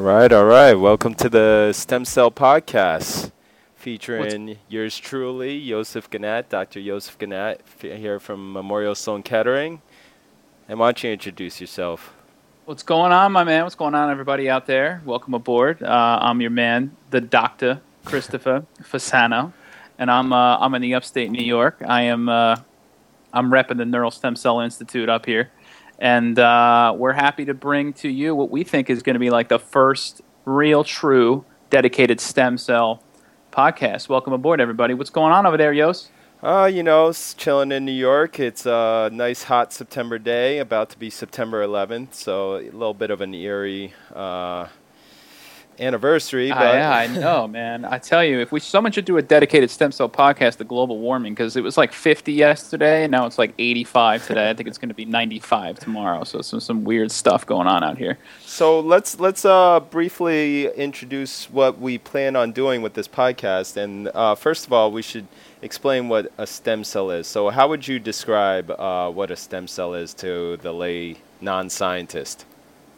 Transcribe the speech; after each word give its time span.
right, 0.00 0.32
all 0.32 0.44
right. 0.44 0.74
Welcome 0.74 1.14
to 1.16 1.28
the 1.28 1.72
Stem 1.72 2.04
Cell 2.04 2.30
Podcast 2.30 3.32
featuring 3.74 4.46
What's 4.46 4.60
yours 4.68 4.98
truly, 4.98 5.66
Joseph 5.68 6.10
Ganat, 6.10 6.48
Dr. 6.48 6.80
Yosif 6.80 7.18
Ganat, 7.18 7.58
here 7.80 8.18
from 8.18 8.52
Memorial 8.52 8.94
Sloan 8.94 9.22
Kettering. 9.22 9.82
And 10.68 10.78
why 10.78 10.88
don't 10.88 11.04
you 11.04 11.10
introduce 11.10 11.60
yourself? 11.60 12.14
What's 12.64 12.82
going 12.82 13.12
on, 13.12 13.32
my 13.32 13.44
man? 13.44 13.64
What's 13.64 13.74
going 13.74 13.94
on, 13.94 14.10
everybody 14.10 14.48
out 14.48 14.66
there? 14.66 15.02
Welcome 15.04 15.34
aboard. 15.34 15.82
Uh, 15.82 16.18
I'm 16.22 16.40
your 16.40 16.50
man, 16.50 16.96
the 17.10 17.20
Doctor 17.20 17.82
Christopher 18.04 18.64
Fasano, 18.82 19.52
and 19.98 20.10
I'm 20.10 20.32
uh, 20.32 20.56
I'm 20.58 20.74
in 20.74 20.82
the 20.82 20.94
upstate 20.94 21.30
New 21.30 21.44
York. 21.44 21.82
I 21.86 22.02
am 22.02 22.28
uh, 22.28 22.56
I'm 23.34 23.50
repping 23.50 23.76
the 23.76 23.84
Neural 23.84 24.10
Stem 24.10 24.34
Cell 24.36 24.60
Institute 24.60 25.08
up 25.08 25.26
here, 25.26 25.50
and 25.98 26.38
uh, 26.38 26.94
we're 26.96 27.12
happy 27.12 27.44
to 27.44 27.54
bring 27.54 27.92
to 27.94 28.08
you 28.08 28.34
what 28.34 28.50
we 28.50 28.64
think 28.64 28.90
is 28.90 29.02
going 29.02 29.14
to 29.14 29.20
be 29.20 29.30
like 29.30 29.48
the 29.48 29.58
first 29.58 30.22
real, 30.44 30.84
true, 30.84 31.44
dedicated 31.70 32.20
stem 32.20 32.58
cell 32.58 33.02
podcast. 33.52 34.08
Welcome 34.08 34.32
aboard, 34.32 34.60
everybody. 34.60 34.94
What's 34.94 35.10
going 35.10 35.32
on 35.32 35.46
over 35.46 35.56
there, 35.56 35.72
Yos? 35.72 36.10
Uh, 36.42 36.66
you 36.66 36.82
know, 36.82 37.10
chilling 37.12 37.72
in 37.72 37.84
New 37.84 37.92
York. 37.92 38.38
It's 38.38 38.66
a 38.66 39.08
nice 39.12 39.44
hot 39.44 39.72
September 39.72 40.18
day, 40.18 40.58
about 40.58 40.90
to 40.90 40.98
be 40.98 41.08
September 41.08 41.66
11th, 41.66 42.12
so 42.14 42.56
a 42.56 42.70
little 42.70 42.92
bit 42.92 43.10
of 43.10 43.22
an 43.22 43.32
eerie 43.32 43.94
uh, 44.14 44.66
anniversary. 45.78 46.50
But 46.50 46.74
yeah, 46.74 46.94
I 46.94 47.06
know, 47.06 47.46
man. 47.48 47.84
I 47.84 47.98
tell 47.98 48.24
you, 48.24 48.40
if 48.40 48.52
we 48.52 48.60
someone 48.60 48.92
should 48.92 49.04
do 49.04 49.16
a 49.16 49.22
dedicated 49.22 49.70
stem 49.70 49.92
cell 49.92 50.08
podcast 50.08 50.56
to 50.56 50.64
global 50.64 50.98
warming 50.98 51.34
because 51.34 51.56
it 51.56 51.62
was 51.62 51.76
like 51.76 51.92
50 51.92 52.32
yesterday, 52.32 53.04
and 53.04 53.10
now 53.10 53.26
it's 53.26 53.38
like 53.38 53.54
85 53.58 54.26
today. 54.26 54.50
I 54.50 54.54
think 54.54 54.68
it's 54.68 54.78
going 54.78 54.88
to 54.88 54.94
be 54.94 55.04
95 55.04 55.78
tomorrow. 55.78 56.24
So 56.24 56.42
some 56.42 56.60
some 56.60 56.84
weird 56.84 57.10
stuff 57.10 57.46
going 57.46 57.66
on 57.66 57.82
out 57.84 57.98
here. 57.98 58.18
So 58.44 58.80
let's 58.80 59.18
let's 59.20 59.44
uh, 59.44 59.80
briefly 59.80 60.66
introduce 60.74 61.50
what 61.50 61.78
we 61.78 61.98
plan 61.98 62.36
on 62.36 62.52
doing 62.52 62.82
with 62.82 62.94
this 62.94 63.08
podcast. 63.08 63.76
And 63.76 64.08
uh, 64.08 64.34
first 64.34 64.66
of 64.66 64.72
all, 64.72 64.92
we 64.92 65.02
should 65.02 65.26
explain 65.62 66.08
what 66.08 66.30
a 66.38 66.46
stem 66.46 66.84
cell 66.84 67.10
is. 67.10 67.26
So 67.26 67.50
how 67.50 67.68
would 67.68 67.88
you 67.88 67.98
describe 67.98 68.70
uh, 68.70 69.10
what 69.10 69.30
a 69.30 69.36
stem 69.36 69.66
cell 69.66 69.94
is 69.94 70.14
to 70.14 70.58
the 70.58 70.72
lay 70.72 71.16
non-scientist? 71.40 72.44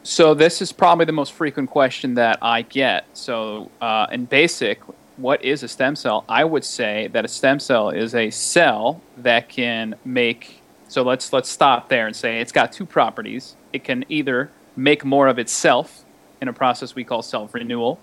So 0.06 0.34
this 0.34 0.62
is 0.62 0.70
probably 0.70 1.04
the 1.04 1.10
most 1.10 1.32
frequent 1.32 1.68
question 1.68 2.14
that 2.14 2.38
I 2.40 2.62
get. 2.62 3.06
So 3.12 3.72
uh, 3.80 4.06
in 4.12 4.26
basic, 4.26 4.80
what 5.16 5.44
is 5.44 5.64
a 5.64 5.68
stem 5.68 5.96
cell? 5.96 6.24
I 6.28 6.44
would 6.44 6.62
say 6.62 7.08
that 7.08 7.24
a 7.24 7.28
stem 7.28 7.58
cell 7.58 7.90
is 7.90 8.14
a 8.14 8.30
cell 8.30 9.02
that 9.16 9.48
can 9.48 9.96
make. 10.04 10.62
So 10.86 11.02
let's 11.02 11.32
let's 11.32 11.48
stop 11.50 11.88
there 11.88 12.06
and 12.06 12.14
say 12.14 12.40
it's 12.40 12.52
got 12.52 12.70
two 12.70 12.86
properties. 12.86 13.56
It 13.72 13.82
can 13.82 14.04
either 14.08 14.52
make 14.76 15.04
more 15.04 15.26
of 15.26 15.40
itself 15.40 16.04
in 16.40 16.46
a 16.46 16.52
process 16.52 16.94
we 16.94 17.02
call 17.02 17.22
self 17.22 17.52
renewal, 17.52 17.98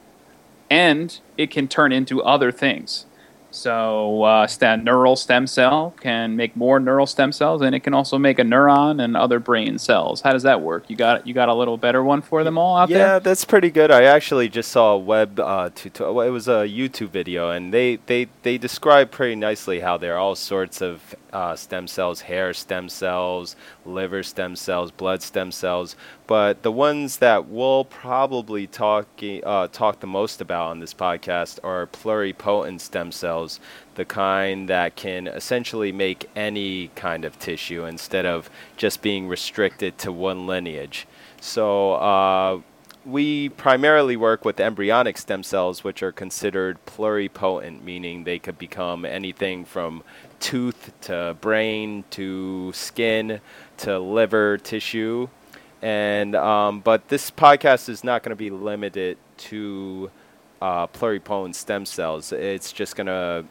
and 0.69 1.17
it 1.37 1.51
can 1.51 1.69
turn 1.69 1.93
into 1.93 2.21
other 2.21 2.51
things. 2.51 3.05
So, 3.53 4.23
uh, 4.23 4.47
stem, 4.47 4.83
neural 4.83 5.15
stem 5.15 5.45
cell 5.45 5.93
can 6.01 6.35
make 6.35 6.55
more 6.55 6.79
neural 6.79 7.05
stem 7.05 7.31
cells, 7.31 7.61
and 7.61 7.75
it 7.75 7.81
can 7.81 7.93
also 7.93 8.17
make 8.17 8.39
a 8.39 8.41
neuron 8.41 9.03
and 9.03 9.15
other 9.15 9.39
brain 9.39 9.77
cells. 9.77 10.21
How 10.21 10.33
does 10.33 10.41
that 10.43 10.61
work? 10.61 10.89
You 10.89 10.95
got 10.95 11.27
you 11.27 11.35
got 11.35 11.49
a 11.49 11.53
little 11.53 11.77
better 11.77 12.03
one 12.03 12.23
for 12.23 12.43
them 12.43 12.57
all 12.57 12.75
out 12.75 12.89
yeah, 12.89 12.97
there. 12.97 13.07
Yeah, 13.07 13.19
that's 13.19 13.45
pretty 13.45 13.69
good. 13.69 13.91
I 13.91 14.03
actually 14.03 14.49
just 14.49 14.71
saw 14.71 14.93
a 14.93 14.97
web 14.97 15.39
uh, 15.39 15.69
tutorial. 15.73 16.21
It 16.21 16.29
was 16.29 16.47
a 16.47 16.67
YouTube 16.67 17.09
video, 17.09 17.51
and 17.51 17.71
they 17.71 17.97
they 18.07 18.27
they 18.41 18.57
describe 18.57 19.11
pretty 19.11 19.35
nicely 19.35 19.81
how 19.81 19.97
there 19.97 20.15
are 20.15 20.19
all 20.19 20.35
sorts 20.35 20.81
of 20.81 21.15
uh, 21.33 21.55
stem 21.55 21.87
cells, 21.87 22.21
hair 22.21 22.53
stem 22.53 22.87
cells, 22.87 23.55
liver 23.85 24.23
stem 24.23 24.55
cells, 24.55 24.91
blood 24.91 25.21
stem 25.21 25.51
cells. 25.51 25.95
But 26.27 26.63
the 26.63 26.71
ones 26.71 27.17
that 27.17 27.47
we'll 27.47 27.85
probably 27.85 28.67
talk 28.67 29.07
uh, 29.43 29.67
talk 29.67 29.99
the 29.99 30.07
most 30.07 30.39
about 30.39 30.69
on 30.69 30.79
this 30.79 30.93
podcast 30.93 31.59
are 31.63 31.87
pluripotent 31.87 32.79
stem 32.79 33.11
cells, 33.11 33.59
the 33.95 34.05
kind 34.05 34.69
that 34.69 34.95
can 34.95 35.27
essentially 35.27 35.91
make 35.91 36.29
any 36.35 36.89
kind 36.95 37.25
of 37.25 37.37
tissue 37.39 37.83
instead 37.83 38.25
of 38.25 38.49
just 38.77 39.01
being 39.01 39.27
restricted 39.27 39.97
to 39.97 40.11
one 40.11 40.47
lineage. 40.47 41.07
So. 41.41 41.93
Uh, 41.95 42.61
we 43.05 43.49
primarily 43.49 44.15
work 44.15 44.45
with 44.45 44.59
embryonic 44.59 45.17
stem 45.17 45.43
cells, 45.43 45.83
which 45.83 46.01
are 46.03 46.11
considered 46.11 46.77
pluripotent, 46.85 47.83
meaning 47.83 48.23
they 48.23 48.39
could 48.39 48.57
become 48.57 49.05
anything 49.05 49.65
from 49.65 50.03
tooth 50.39 50.91
to 51.01 51.35
brain 51.41 52.03
to 52.11 52.71
skin 52.73 53.39
to 53.77 53.99
liver 53.99 54.57
tissue 54.57 55.27
and 55.83 56.33
um, 56.33 56.79
but 56.79 57.09
this 57.09 57.29
podcast 57.29 57.89
is 57.89 58.05
not 58.05 58.23
going 58.23 58.29
to 58.29 58.37
be 58.37 58.49
limited 58.49 59.17
to 59.35 60.09
uh, 60.61 60.87
pluripotent 60.87 61.55
stem 61.55 61.85
cells. 61.85 62.31
It's 62.31 62.71
just 62.71 62.95
going 62.95 63.07
to 63.07 63.43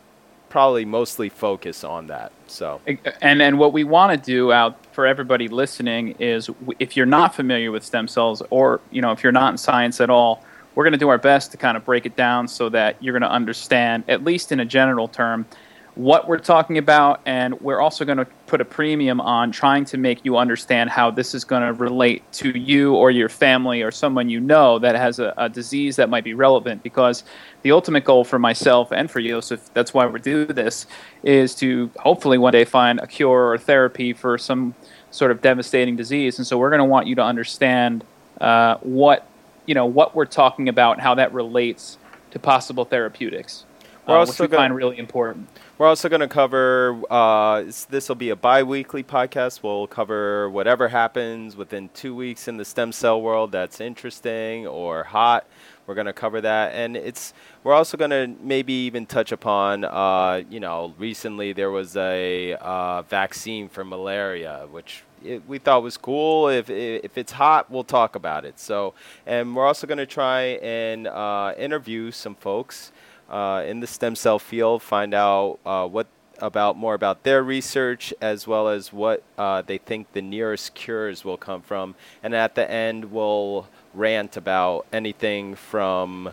probably 0.52 0.84
mostly 0.84 1.30
focus 1.30 1.82
on 1.82 2.08
that. 2.08 2.30
So 2.46 2.82
and 3.22 3.40
and 3.40 3.58
what 3.58 3.72
we 3.72 3.84
want 3.84 4.12
to 4.12 4.22
do 4.22 4.52
out 4.52 4.76
for 4.94 5.06
everybody 5.06 5.48
listening 5.48 6.14
is 6.18 6.50
if 6.78 6.94
you're 6.94 7.06
not 7.06 7.34
familiar 7.34 7.72
with 7.72 7.82
stem 7.82 8.06
cells 8.06 8.42
or 8.50 8.78
you 8.90 9.00
know 9.00 9.12
if 9.12 9.22
you're 9.22 9.32
not 9.32 9.54
in 9.54 9.56
science 9.56 9.98
at 9.98 10.10
all, 10.10 10.44
we're 10.74 10.84
going 10.84 10.92
to 10.92 10.98
do 10.98 11.08
our 11.08 11.16
best 11.16 11.52
to 11.52 11.56
kind 11.56 11.74
of 11.74 11.86
break 11.86 12.04
it 12.04 12.16
down 12.16 12.46
so 12.46 12.68
that 12.68 13.02
you're 13.02 13.14
going 13.18 13.22
to 13.22 13.30
understand 13.30 14.04
at 14.08 14.24
least 14.24 14.52
in 14.52 14.60
a 14.60 14.64
general 14.66 15.08
term 15.08 15.46
what 15.94 16.26
we're 16.26 16.38
talking 16.38 16.78
about, 16.78 17.20
and 17.26 17.60
we're 17.60 17.80
also 17.80 18.04
going 18.04 18.18
to 18.18 18.24
put 18.46 18.62
a 18.62 18.64
premium 18.64 19.20
on 19.20 19.52
trying 19.52 19.84
to 19.86 19.98
make 19.98 20.24
you 20.24 20.38
understand 20.38 20.88
how 20.88 21.10
this 21.10 21.34
is 21.34 21.44
going 21.44 21.62
to 21.62 21.72
relate 21.74 22.22
to 22.32 22.56
you 22.58 22.94
or 22.94 23.10
your 23.10 23.28
family 23.28 23.82
or 23.82 23.90
someone 23.90 24.30
you 24.30 24.40
know 24.40 24.78
that 24.78 24.94
has 24.94 25.18
a, 25.18 25.34
a, 25.36 25.48
disease 25.50 25.96
that 25.96 26.08
might 26.08 26.24
be 26.24 26.32
relevant. 26.32 26.82
Because 26.82 27.24
the 27.60 27.72
ultimate 27.72 28.04
goal 28.04 28.24
for 28.24 28.38
myself 28.38 28.90
and 28.90 29.10
for 29.10 29.20
Yosif, 29.20 29.68
that's 29.74 29.92
why 29.92 30.06
we 30.06 30.18
do 30.18 30.46
this, 30.46 30.86
is 31.22 31.54
to 31.56 31.90
hopefully 31.98 32.38
one 32.38 32.52
day 32.52 32.64
find 32.64 32.98
a 33.00 33.06
cure 33.06 33.50
or 33.50 33.58
therapy 33.58 34.14
for 34.14 34.38
some 34.38 34.74
sort 35.10 35.30
of 35.30 35.42
devastating 35.42 35.94
disease. 35.94 36.38
And 36.38 36.46
so 36.46 36.56
we're 36.56 36.70
going 36.70 36.78
to 36.78 36.84
want 36.86 37.06
you 37.06 37.14
to 37.16 37.22
understand 37.22 38.02
uh, 38.40 38.76
what 38.78 39.26
you 39.66 39.74
know 39.74 39.86
what 39.86 40.14
we're 40.14 40.24
talking 40.24 40.68
about, 40.68 41.00
how 41.00 41.14
that 41.14 41.32
relates 41.32 41.98
to 42.30 42.38
possible 42.38 42.84
therapeutics, 42.84 43.64
uh, 44.08 44.24
which 44.24 44.40
we 44.40 44.48
gonna- 44.48 44.58
find 44.58 44.74
really 44.74 44.98
important. 44.98 45.48
We're 45.82 45.88
also 45.88 46.08
going 46.08 46.20
to 46.20 46.28
cover, 46.28 47.02
uh, 47.10 47.64
this 47.90 48.08
will 48.08 48.14
be 48.14 48.30
a 48.30 48.36
bi 48.36 48.62
weekly 48.62 49.02
podcast. 49.02 49.64
We'll 49.64 49.88
cover 49.88 50.48
whatever 50.48 50.86
happens 50.86 51.56
within 51.56 51.90
two 51.92 52.14
weeks 52.14 52.46
in 52.46 52.56
the 52.56 52.64
stem 52.64 52.92
cell 52.92 53.20
world 53.20 53.50
that's 53.50 53.80
interesting 53.80 54.64
or 54.64 55.02
hot. 55.02 55.44
We're 55.88 55.96
going 55.96 56.06
to 56.06 56.12
cover 56.12 56.40
that. 56.40 56.72
And 56.74 56.96
it's, 56.96 57.34
we're 57.64 57.74
also 57.74 57.96
going 57.96 58.12
to 58.12 58.32
maybe 58.40 58.72
even 58.72 59.06
touch 59.06 59.32
upon, 59.32 59.82
uh, 59.82 60.42
you 60.48 60.60
know, 60.60 60.94
recently 60.98 61.52
there 61.52 61.72
was 61.72 61.96
a 61.96 62.54
uh, 62.60 63.02
vaccine 63.02 63.68
for 63.68 63.84
malaria, 63.84 64.68
which 64.70 65.02
it, 65.24 65.42
we 65.48 65.58
thought 65.58 65.82
was 65.82 65.96
cool. 65.96 66.48
If, 66.48 66.70
if 66.70 67.18
it's 67.18 67.32
hot, 67.32 67.68
we'll 67.72 67.82
talk 67.82 68.14
about 68.14 68.44
it. 68.44 68.60
So, 68.60 68.94
and 69.26 69.56
we're 69.56 69.66
also 69.66 69.88
going 69.88 69.98
to 69.98 70.06
try 70.06 70.42
and 70.62 71.08
uh, 71.08 71.54
interview 71.58 72.12
some 72.12 72.36
folks 72.36 72.92
uh, 73.32 73.64
in 73.66 73.80
the 73.80 73.86
stem 73.86 74.14
cell 74.14 74.38
field, 74.38 74.82
find 74.82 75.14
out 75.14 75.58
uh, 75.64 75.88
what 75.88 76.06
about 76.38 76.76
more 76.76 76.94
about 76.94 77.22
their 77.22 77.42
research 77.42 78.12
as 78.20 78.46
well 78.46 78.68
as 78.68 78.92
what 78.92 79.22
uh, 79.38 79.62
they 79.62 79.78
think 79.78 80.12
the 80.12 80.20
nearest 80.20 80.74
cures 80.74 81.24
will 81.24 81.36
come 81.36 81.62
from. 81.62 81.94
And 82.22 82.34
at 82.34 82.54
the 82.54 82.68
end, 82.70 83.12
we'll 83.12 83.68
rant 83.94 84.36
about 84.36 84.86
anything 84.92 85.54
from 85.54 86.32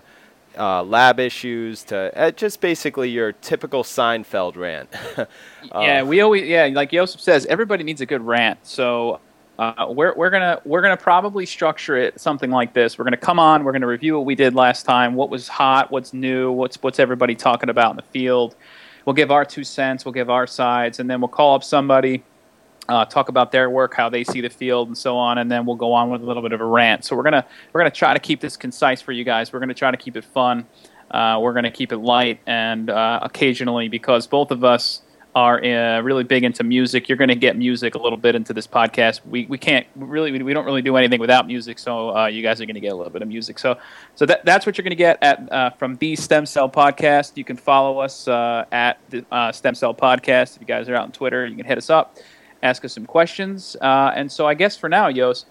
uh, 0.58 0.84
lab 0.84 1.20
issues 1.20 1.84
to 1.84 2.18
uh, 2.18 2.32
just 2.32 2.60
basically 2.60 3.10
your 3.10 3.32
typical 3.34 3.84
Seinfeld 3.84 4.56
rant. 4.56 4.90
yeah, 5.76 6.04
we 6.04 6.22
always 6.22 6.48
yeah, 6.48 6.70
like 6.74 6.92
Joseph 6.92 7.22
says, 7.22 7.46
everybody 7.46 7.84
needs 7.84 8.02
a 8.02 8.06
good 8.06 8.22
rant. 8.22 8.60
So 8.66 9.20
uh, 9.60 9.88
we're, 9.90 10.14
we're 10.16 10.30
gonna 10.30 10.62
we're 10.64 10.82
gonna 10.82 10.96
probably 10.96 11.46
structure 11.46 11.98
it 11.98 12.18
something 12.18 12.50
like 12.50 12.74
this. 12.74 12.98
We're 12.98 13.04
gonna 13.04 13.18
come 13.18 13.40
on. 13.40 13.66
We're 13.66 13.74
gonna 13.74 13.88
review 13.88 14.16
what 14.16 14.26
we 14.26 14.34
did 14.34 14.56
last 14.56 14.86
time. 14.86 15.16
What 15.16 15.30
was 15.30 15.50
hot? 15.50 15.92
What's 15.92 16.14
new? 16.14 16.50
What's 16.50 16.82
what's 16.82 16.98
everybody 16.98 17.36
talking 17.36 17.70
about 17.70 17.90
in 17.92 17.98
the 17.98 18.04
field? 18.04 18.56
We'll 19.04 19.16
give 19.16 19.32
our 19.32 19.44
two 19.44 19.66
cents. 19.66 20.06
We'll 20.06 20.14
give 20.14 20.30
our 20.30 20.48
sides, 20.48 21.00
and 21.00 21.10
then 21.10 21.20
we'll 21.20 21.28
call 21.28 21.56
up 21.56 21.66
somebody, 21.66 22.24
uh, 22.88 23.04
talk 23.04 23.28
about 23.28 23.52
their 23.52 23.70
work, 23.70 23.94
how 23.94 24.08
they 24.08 24.24
see 24.24 24.40
the 24.40 24.50
field, 24.50 24.88
and 24.88 24.98
so 24.98 25.18
on. 25.18 25.38
And 25.38 25.52
then 25.52 25.66
we'll 25.66 25.76
go 25.76 25.92
on 25.92 26.10
with 26.10 26.22
a 26.22 26.26
little 26.26 26.42
bit 26.42 26.54
of 26.54 26.62
a 26.62 26.66
rant. 26.66 27.04
So 27.04 27.18
we're 27.18 27.24
gonna 27.24 27.46
we're 27.74 27.82
gonna 27.82 27.92
try 27.92 28.14
to 28.14 28.20
keep 28.20 28.40
this 28.40 28.56
concise 28.56 29.02
for 29.02 29.12
you 29.12 29.26
guys. 29.26 29.52
We're 29.52 29.60
gonna 29.60 29.74
try 29.74 29.92
to 29.92 29.98
keep 29.98 30.16
it 30.16 30.24
fun. 30.24 30.68
Uh, 31.12 31.38
we're 31.42 31.54
gonna 31.54 31.70
keep 31.70 31.92
it 31.92 31.98
light, 31.98 32.40
and 32.48 32.90
uh, 32.90 33.20
occasionally 33.24 33.90
because 33.90 34.26
both 34.26 34.52
of 34.52 34.64
us 34.64 35.02
are 35.40 35.64
uh, 35.64 36.02
really 36.02 36.26
big 36.26 36.44
into 36.44 36.66
music, 36.66 37.08
you're 37.08 37.18
going 37.18 37.30
to 37.30 37.36
get 37.36 37.56
music 37.56 37.96
a 37.96 37.98
little 37.98 38.18
bit 38.18 38.36
into 38.36 38.52
this 38.52 38.68
podcast. 38.68 39.22
We, 39.26 39.46
we 39.46 39.58
can't 39.58 39.88
really 39.96 40.32
we 40.44 40.54
don't 40.54 40.66
really 40.66 40.82
do 40.82 40.98
anything 40.98 41.22
without 41.22 41.48
music, 41.48 41.80
so 41.80 42.16
uh, 42.16 42.28
you 42.28 42.42
guys 42.42 42.60
are 42.60 42.66
going 42.66 42.76
to 42.76 42.82
get 42.82 42.92
a 42.92 42.96
little 42.96 43.12
bit 43.12 43.22
of 43.22 43.30
music. 43.30 43.58
So 43.58 43.78
so 44.16 44.26
that, 44.26 44.44
that's 44.44 44.66
what 44.66 44.78
you're 44.78 44.84
going 44.84 44.92
to 44.92 44.98
get 44.98 45.18
at 45.22 45.52
uh, 45.52 45.70
from 45.72 45.96
the 45.96 46.18
Stem 46.18 46.46
Cell 46.46 46.70
Podcast. 46.70 47.38
You 47.38 47.46
can 47.46 47.56
follow 47.56 48.00
us 48.00 48.28
uh, 48.28 48.66
at 48.74 49.00
the 49.10 49.26
uh, 49.32 49.54
Stem 49.54 49.76
Cell 49.76 49.94
Podcast. 49.94 50.56
If 50.56 50.62
you 50.62 50.68
guys 50.68 50.90
are 50.90 50.96
out 50.96 51.04
on 51.04 51.14
Twitter, 51.14 51.46
you 51.46 51.56
can 51.56 51.66
hit 51.66 51.78
us 51.78 51.90
up, 51.90 52.18
ask 52.62 52.84
us 52.84 52.92
some 52.92 53.06
questions. 53.06 53.78
Uh, 53.80 54.12
and 54.14 54.30
so 54.30 54.46
I 54.46 54.56
guess 54.56 54.76
for 54.76 54.90
now, 54.90 55.08
Yos, 55.08 55.46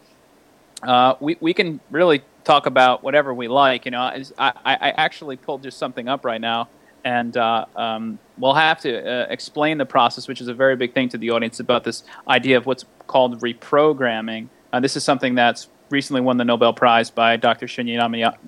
we 1.20 1.38
we 1.40 1.54
can 1.54 1.80
really 1.90 2.22
talk 2.44 2.66
about 2.66 3.02
whatever 3.02 3.32
we 3.32 3.48
like. 3.48 3.86
You 3.86 3.92
know, 3.92 4.02
I, 4.02 4.52
I 4.64 4.90
actually 4.90 5.36
pulled 5.36 5.62
just 5.62 5.78
something 5.78 6.08
up 6.08 6.26
right 6.26 6.40
now, 6.40 6.68
and 7.08 7.38
uh, 7.38 7.64
um, 7.74 8.18
we'll 8.36 8.52
have 8.52 8.80
to 8.80 8.90
uh, 9.00 9.26
explain 9.30 9.78
the 9.78 9.86
process, 9.86 10.28
which 10.28 10.42
is 10.42 10.48
a 10.48 10.52
very 10.52 10.76
big 10.76 10.92
thing 10.92 11.08
to 11.08 11.16
the 11.16 11.30
audience 11.30 11.58
about 11.58 11.82
this 11.82 12.04
idea 12.28 12.58
of 12.58 12.66
what's 12.66 12.84
called 13.06 13.40
reprogramming. 13.40 14.48
Uh, 14.74 14.80
this 14.80 14.94
is 14.94 15.04
something 15.04 15.34
that's 15.34 15.68
recently 15.88 16.20
won 16.20 16.36
the 16.36 16.44
Nobel 16.44 16.74
Prize 16.74 17.08
by 17.08 17.36
Dr. 17.36 17.64
Shinya, 17.64 17.98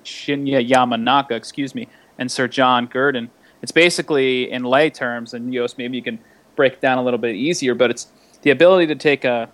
Shinya 0.03 0.69
Yamanaka, 0.69 1.31
excuse 1.31 1.73
me, 1.73 1.87
and 2.19 2.31
Sir 2.31 2.47
John 2.47 2.85
Gurdon. 2.85 3.31
It's 3.63 3.71
basically, 3.71 4.51
in 4.51 4.63
lay 4.63 4.91
terms, 4.91 5.33
and 5.33 5.51
Yos, 5.51 5.75
maybe 5.79 5.97
you 5.97 6.03
can 6.03 6.19
break 6.55 6.73
it 6.73 6.81
down 6.81 6.99
a 6.99 7.03
little 7.03 7.17
bit 7.17 7.35
easier, 7.35 7.73
but 7.73 7.89
it's 7.89 8.09
the 8.43 8.51
ability 8.51 8.85
to 8.87 8.95
take 8.95 9.25
a 9.25 9.49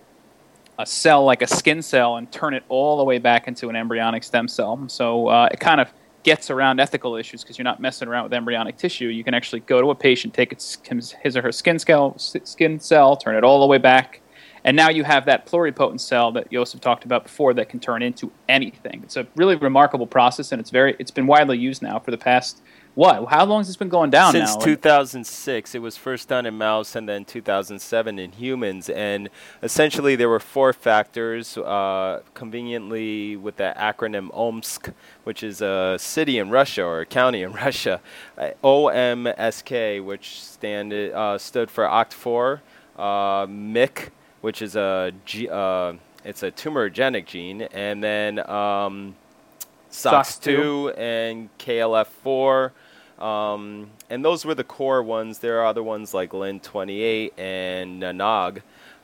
a 0.79 0.85
cell 0.85 1.25
like 1.25 1.41
a 1.41 1.47
skin 1.47 1.81
cell 1.81 2.17
and 2.17 2.31
turn 2.31 2.53
it 2.53 2.63
all 2.69 2.97
the 2.97 3.03
way 3.03 3.17
back 3.17 3.47
into 3.47 3.67
an 3.67 3.75
embryonic 3.75 4.23
stem 4.23 4.47
cell. 4.47 4.79
So 4.87 5.27
uh, 5.27 5.49
it 5.51 5.59
kind 5.59 5.81
of 5.81 5.91
gets 6.27 6.49
around 6.49 6.81
ethical 6.81 7.15
issues 7.15 7.41
because 7.41 7.57
you're 7.57 7.63
not 7.63 7.79
messing 7.79 8.05
around 8.05 8.25
with 8.25 8.33
embryonic 8.33 8.75
tissue. 8.75 9.05
You 9.05 9.23
can 9.23 9.33
actually 9.33 9.61
go 9.61 9.79
to 9.79 9.91
a 9.91 9.95
patient, 9.95 10.33
take 10.33 10.51
its, 10.51 10.77
his 11.23 11.37
or 11.37 11.41
her 11.41 11.53
skin 11.53 11.79
cell, 11.79 12.19
skin 12.19 12.81
cell, 12.81 13.15
turn 13.15 13.37
it 13.37 13.45
all 13.45 13.61
the 13.61 13.65
way 13.65 13.77
back, 13.77 14.19
and 14.65 14.75
now 14.75 14.89
you 14.89 15.05
have 15.05 15.25
that 15.27 15.45
pluripotent 15.45 16.01
cell 16.01 16.33
that 16.33 16.51
Joseph 16.51 16.81
talked 16.81 17.05
about 17.05 17.23
before 17.23 17.53
that 17.53 17.69
can 17.69 17.79
turn 17.79 18.01
into 18.01 18.29
anything. 18.49 18.99
It's 19.03 19.15
a 19.15 19.25
really 19.37 19.55
remarkable 19.55 20.05
process, 20.05 20.51
and 20.51 20.59
it's 20.59 20.69
very 20.69 20.97
it's 20.99 21.11
been 21.11 21.27
widely 21.27 21.57
used 21.57 21.81
now 21.81 21.97
for 21.97 22.11
the 22.11 22.17
past 22.17 22.61
what? 22.97 23.27
How 23.29 23.45
long 23.45 23.59
has 23.59 23.67
this 23.67 23.75
been 23.75 23.89
going 23.89 24.09
down 24.09 24.31
Since 24.31 24.55
now? 24.55 24.65
2006. 24.65 25.75
It 25.75 25.79
was 25.83 25.95
first 25.97 26.29
done 26.29 26.47
in 26.47 26.57
mouse 26.57 26.95
and 26.95 27.07
then 27.07 27.25
2007 27.25 28.17
in 28.17 28.31
humans. 28.31 28.89
And 28.89 29.29
essentially, 29.61 30.15
there 30.15 30.27
were 30.27 30.39
four 30.39 30.73
factors, 30.73 31.59
uh, 31.59 32.23
conveniently 32.33 33.35
with 33.35 33.57
the 33.57 33.71
acronym 33.77 34.31
OMSK, 34.31 34.95
which 35.25 35.43
is 35.43 35.61
a 35.61 35.97
city 35.99 36.39
in 36.39 36.49
Russia 36.49 36.83
or 36.83 37.01
a 37.01 37.05
county 37.05 37.43
in 37.43 37.51
Russia. 37.65 38.01
Uh, 38.35 38.49
OMSK, 38.63 40.03
which 40.03 40.41
stand, 40.41 40.91
uh, 40.91 41.37
stood 41.37 41.69
for 41.69 41.83
OCT4, 41.85 42.61
uh, 42.97 43.45
MYC, 43.45 44.09
which 44.41 44.63
is 44.63 44.75
a 44.75 45.11
G, 45.23 45.47
uh, 45.47 45.93
it's 46.25 46.41
a 46.41 46.51
tumorigenic 46.51 47.27
gene, 47.27 47.61
and 47.61 48.03
then 48.03 48.39
um, 48.49 49.15
SOX2 49.91 50.97
and 50.97 51.55
KLF4. 51.59 52.71
Um, 53.19 53.89
and 54.09 54.23
those 54.23 54.45
were 54.45 54.55
the 54.55 54.63
core 54.63 55.01
ones. 55.01 55.39
There 55.39 55.59
are 55.59 55.65
other 55.65 55.83
ones 55.83 56.13
like 56.13 56.31
Lin28 56.31 57.31
and 57.37 58.01
Nanog. 58.01 58.61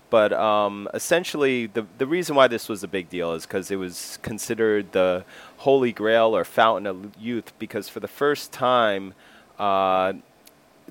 But 0.10 0.32
um, 0.32 0.88
essentially, 0.94 1.66
the, 1.66 1.88
the 1.98 2.06
reason 2.06 2.36
why 2.36 2.48
this 2.48 2.70
was 2.70 2.84
a 2.84 2.88
big 2.88 3.10
deal 3.10 3.34
is 3.34 3.48
because 3.48 3.72
it 3.72 3.78
was 3.78 4.20
considered 4.22 4.92
the 4.92 5.26
holy 5.58 5.92
grail 5.92 6.36
or 6.36 6.46
fountain 6.46 6.86
of 6.86 7.18
youth, 7.20 7.52
because 7.58 7.90
for 7.90 8.00
the 8.00 8.08
first 8.08 8.52
time, 8.52 9.16
uh, 9.58 10.14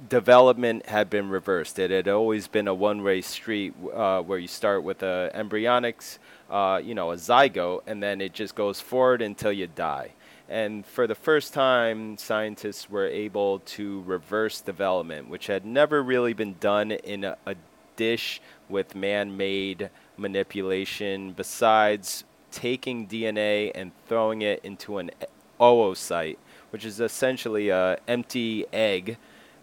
development 0.09 0.87
had 0.87 1.09
been 1.09 1.29
reversed. 1.29 1.79
It 1.79 1.93
had 1.93 2.09
always 2.09 2.49
been 2.49 2.67
a 2.67 2.75
one-way 2.75 3.21
street 3.21 3.75
uh, 3.95 4.23
where 4.23 4.39
you 4.39 4.49
start 4.49 4.83
with 4.83 5.05
a 5.05 5.31
embryonics, 5.35 6.19
uh, 6.51 6.81
you 6.83 6.95
know, 6.95 7.13
a 7.13 7.17
zygote, 7.17 7.83
and 7.87 8.03
then 8.03 8.21
it 8.21 8.33
just 8.33 8.57
goes 8.57 8.81
forward 8.81 9.23
until 9.23 9.53
you 9.53 9.69
die. 9.69 10.11
And 10.53 10.85
for 10.85 11.07
the 11.07 11.15
first 11.15 11.55
time, 11.55 12.19
scientists 12.19 12.91
were 12.91 13.07
able 13.07 13.61
to 13.61 14.03
reverse 14.03 14.61
development, 14.61 15.31
which 15.31 15.47
had 15.47 15.65
never 15.65 16.03
really 16.03 16.35
been 16.35 16.57
done 16.61 16.93
in 16.93 17.25
a, 17.25 17.39
a 17.47 17.55
dish 17.97 18.39
with 18.69 18.95
man 18.95 19.35
made 19.39 19.89
manipulation, 20.19 21.33
besides 21.33 22.25
taking 22.51 23.07
DNA 23.07 23.73
and 23.75 23.93
throwing 24.07 24.43
it 24.43 24.63
into 24.63 24.99
an 24.99 25.11
oocyte, 25.59 26.37
which 26.69 26.85
is 26.85 27.01
essentially 27.01 27.71
an 27.71 27.97
empty 28.07 28.67
egg, 28.75 29.17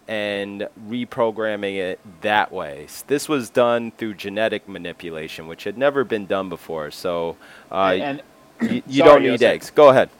and 0.08 0.66
reprogramming 0.88 1.76
it 1.76 2.00
that 2.22 2.50
way. 2.50 2.88
This 3.06 3.28
was 3.28 3.48
done 3.48 3.92
through 3.92 4.14
genetic 4.14 4.68
manipulation, 4.68 5.46
which 5.46 5.62
had 5.62 5.78
never 5.78 6.02
been 6.02 6.26
done 6.26 6.48
before. 6.48 6.90
So 6.90 7.36
uh, 7.70 7.92
and, 7.94 8.22
and 8.60 8.70
you, 8.72 8.82
you 8.88 9.04
don't 9.04 9.22
need 9.22 9.40
eggs. 9.40 9.70
Go 9.70 9.90
ahead. 9.90 10.10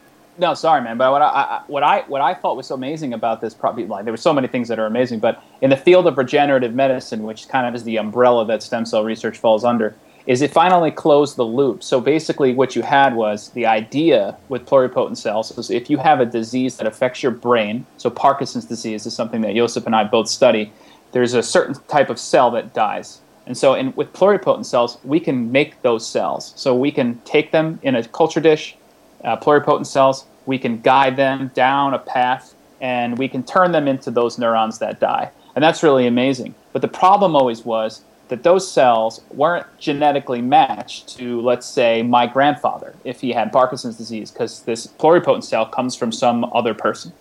No, 0.41 0.55
sorry, 0.55 0.81
man. 0.81 0.97
But 0.97 1.13
what 1.13 1.21
I, 1.21 1.61
what 1.67 1.83
I 1.83 2.01
what 2.09 2.23
I 2.23 2.33
thought 2.33 2.57
was 2.57 2.67
so 2.67 2.75
amazing 2.75 3.13
about 3.13 3.43
this, 3.43 3.53
probably 3.53 3.85
there 3.85 4.13
were 4.13 4.17
so 4.17 4.33
many 4.33 4.49
things 4.49 4.69
that 4.69 4.79
are 4.79 4.87
amazing, 4.87 5.21
but 5.21 5.43
in 5.61 5.69
the 5.69 5.77
field 5.77 6.07
of 6.07 6.17
regenerative 6.17 6.75
medicine, 6.75 7.25
which 7.25 7.47
kind 7.47 7.67
of 7.67 7.75
is 7.75 7.85
the 7.85 7.99
umbrella 7.99 8.47
that 8.47 8.63
stem 8.63 8.87
cell 8.87 9.05
research 9.05 9.37
falls 9.37 9.65
under, 9.65 9.95
is 10.27 10.41
it 10.41 10.51
finally 10.51 10.91
closed 10.91 11.37
the 11.37 11.45
loop. 11.45 11.83
So 11.83 12.01
basically, 12.01 12.55
what 12.55 12.75
you 12.75 12.81
had 12.81 13.15
was 13.15 13.51
the 13.51 13.67
idea 13.67 14.35
with 14.49 14.65
pluripotent 14.65 15.19
cells 15.19 15.57
is 15.59 15.71
if 15.71 15.91
you 15.91 15.99
have 15.99 16.21
a 16.21 16.27
disease 16.27 16.79
that 16.79 16.87
affects 16.87 17.23
your 17.23 17.33
brain, 17.33 17.85
so 17.99 18.09
Parkinson's 18.09 18.65
disease 18.65 19.05
is 19.05 19.13
something 19.15 19.43
that 19.43 19.55
Joseph 19.55 19.85
and 19.85 19.95
I 19.95 20.05
both 20.05 20.29
study. 20.29 20.73
There's 21.13 21.35
a 21.35 21.43
certain 21.43 21.75
type 21.89 22.09
of 22.09 22.19
cell 22.19 22.51
that 22.53 22.73
dies. 22.73 23.21
And 23.47 23.59
so, 23.59 23.75
in, 23.75 23.93
with 23.95 24.15
pluripotent 24.15 24.65
cells, 24.65 24.97
we 25.05 25.21
can 25.21 25.53
make 25.53 25.83
those 25.83 26.07
cells. 26.07 26.55
So 26.57 26.75
we 26.75 26.91
can 26.91 27.19
take 27.27 27.51
them 27.51 27.79
in 27.83 27.95
a 27.95 28.05
culture 28.09 28.41
dish, 28.41 28.77
uh, 29.25 29.37
pluripotent 29.37 29.87
cells, 29.87 30.25
we 30.47 30.59
can 30.59 30.81
guide 30.81 31.17
them 31.17 31.51
down 31.55 31.95
a 31.95 31.99
path 31.99 32.55
and 32.81 33.19
we 33.19 33.29
can 33.29 33.43
turn 33.43 33.73
them 33.73 33.87
into 33.87 34.11
those 34.11 34.39
neurons 34.39 34.79
that 34.79 35.01
die. 35.01 35.31
And 35.55 35.63
that's 35.63 35.83
really 35.83 36.07
amazing. 36.07 36.55
But 36.73 36.83
the 36.83 36.89
problem 36.89 37.37
always 37.37 37.65
was 37.65 38.03
that 38.29 38.43
those 38.45 38.71
cells 38.71 39.21
weren't 39.33 39.67
genetically 39.79 40.41
matched 40.41 41.09
to, 41.19 41.41
let's 41.41 41.67
say, 41.67 42.03
my 42.03 42.27
grandfather 42.27 42.95
if 43.05 43.21
he 43.21 43.33
had 43.33 43.53
Parkinson's 43.53 43.97
disease, 43.97 44.31
because 44.31 44.63
this 44.63 44.87
pluripotent 44.87 45.43
cell 45.45 45.67
comes 45.67 45.97
from 45.97 46.13
some 46.13 46.45
other 46.55 46.73
person. 46.73 47.13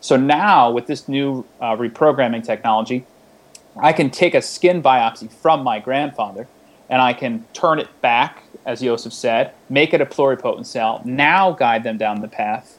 So 0.00 0.16
now, 0.16 0.70
with 0.70 0.86
this 0.86 1.06
new 1.06 1.44
uh, 1.60 1.76
reprogramming 1.76 2.44
technology, 2.44 3.04
I 3.76 3.92
can 3.92 4.10
take 4.10 4.34
a 4.34 4.42
skin 4.42 4.82
biopsy 4.82 5.30
from 5.30 5.62
my 5.62 5.80
grandfather 5.80 6.48
and 6.88 7.02
I 7.02 7.12
can 7.12 7.44
turn 7.52 7.78
it 7.78 7.88
back 8.00 8.43
as 8.66 8.80
Joseph 8.80 9.12
said, 9.12 9.52
make 9.68 9.92
it 9.92 10.00
a 10.00 10.06
pluripotent 10.06 10.66
cell, 10.66 11.02
now 11.04 11.52
guide 11.52 11.84
them 11.84 11.98
down 11.98 12.20
the 12.20 12.28
path, 12.28 12.78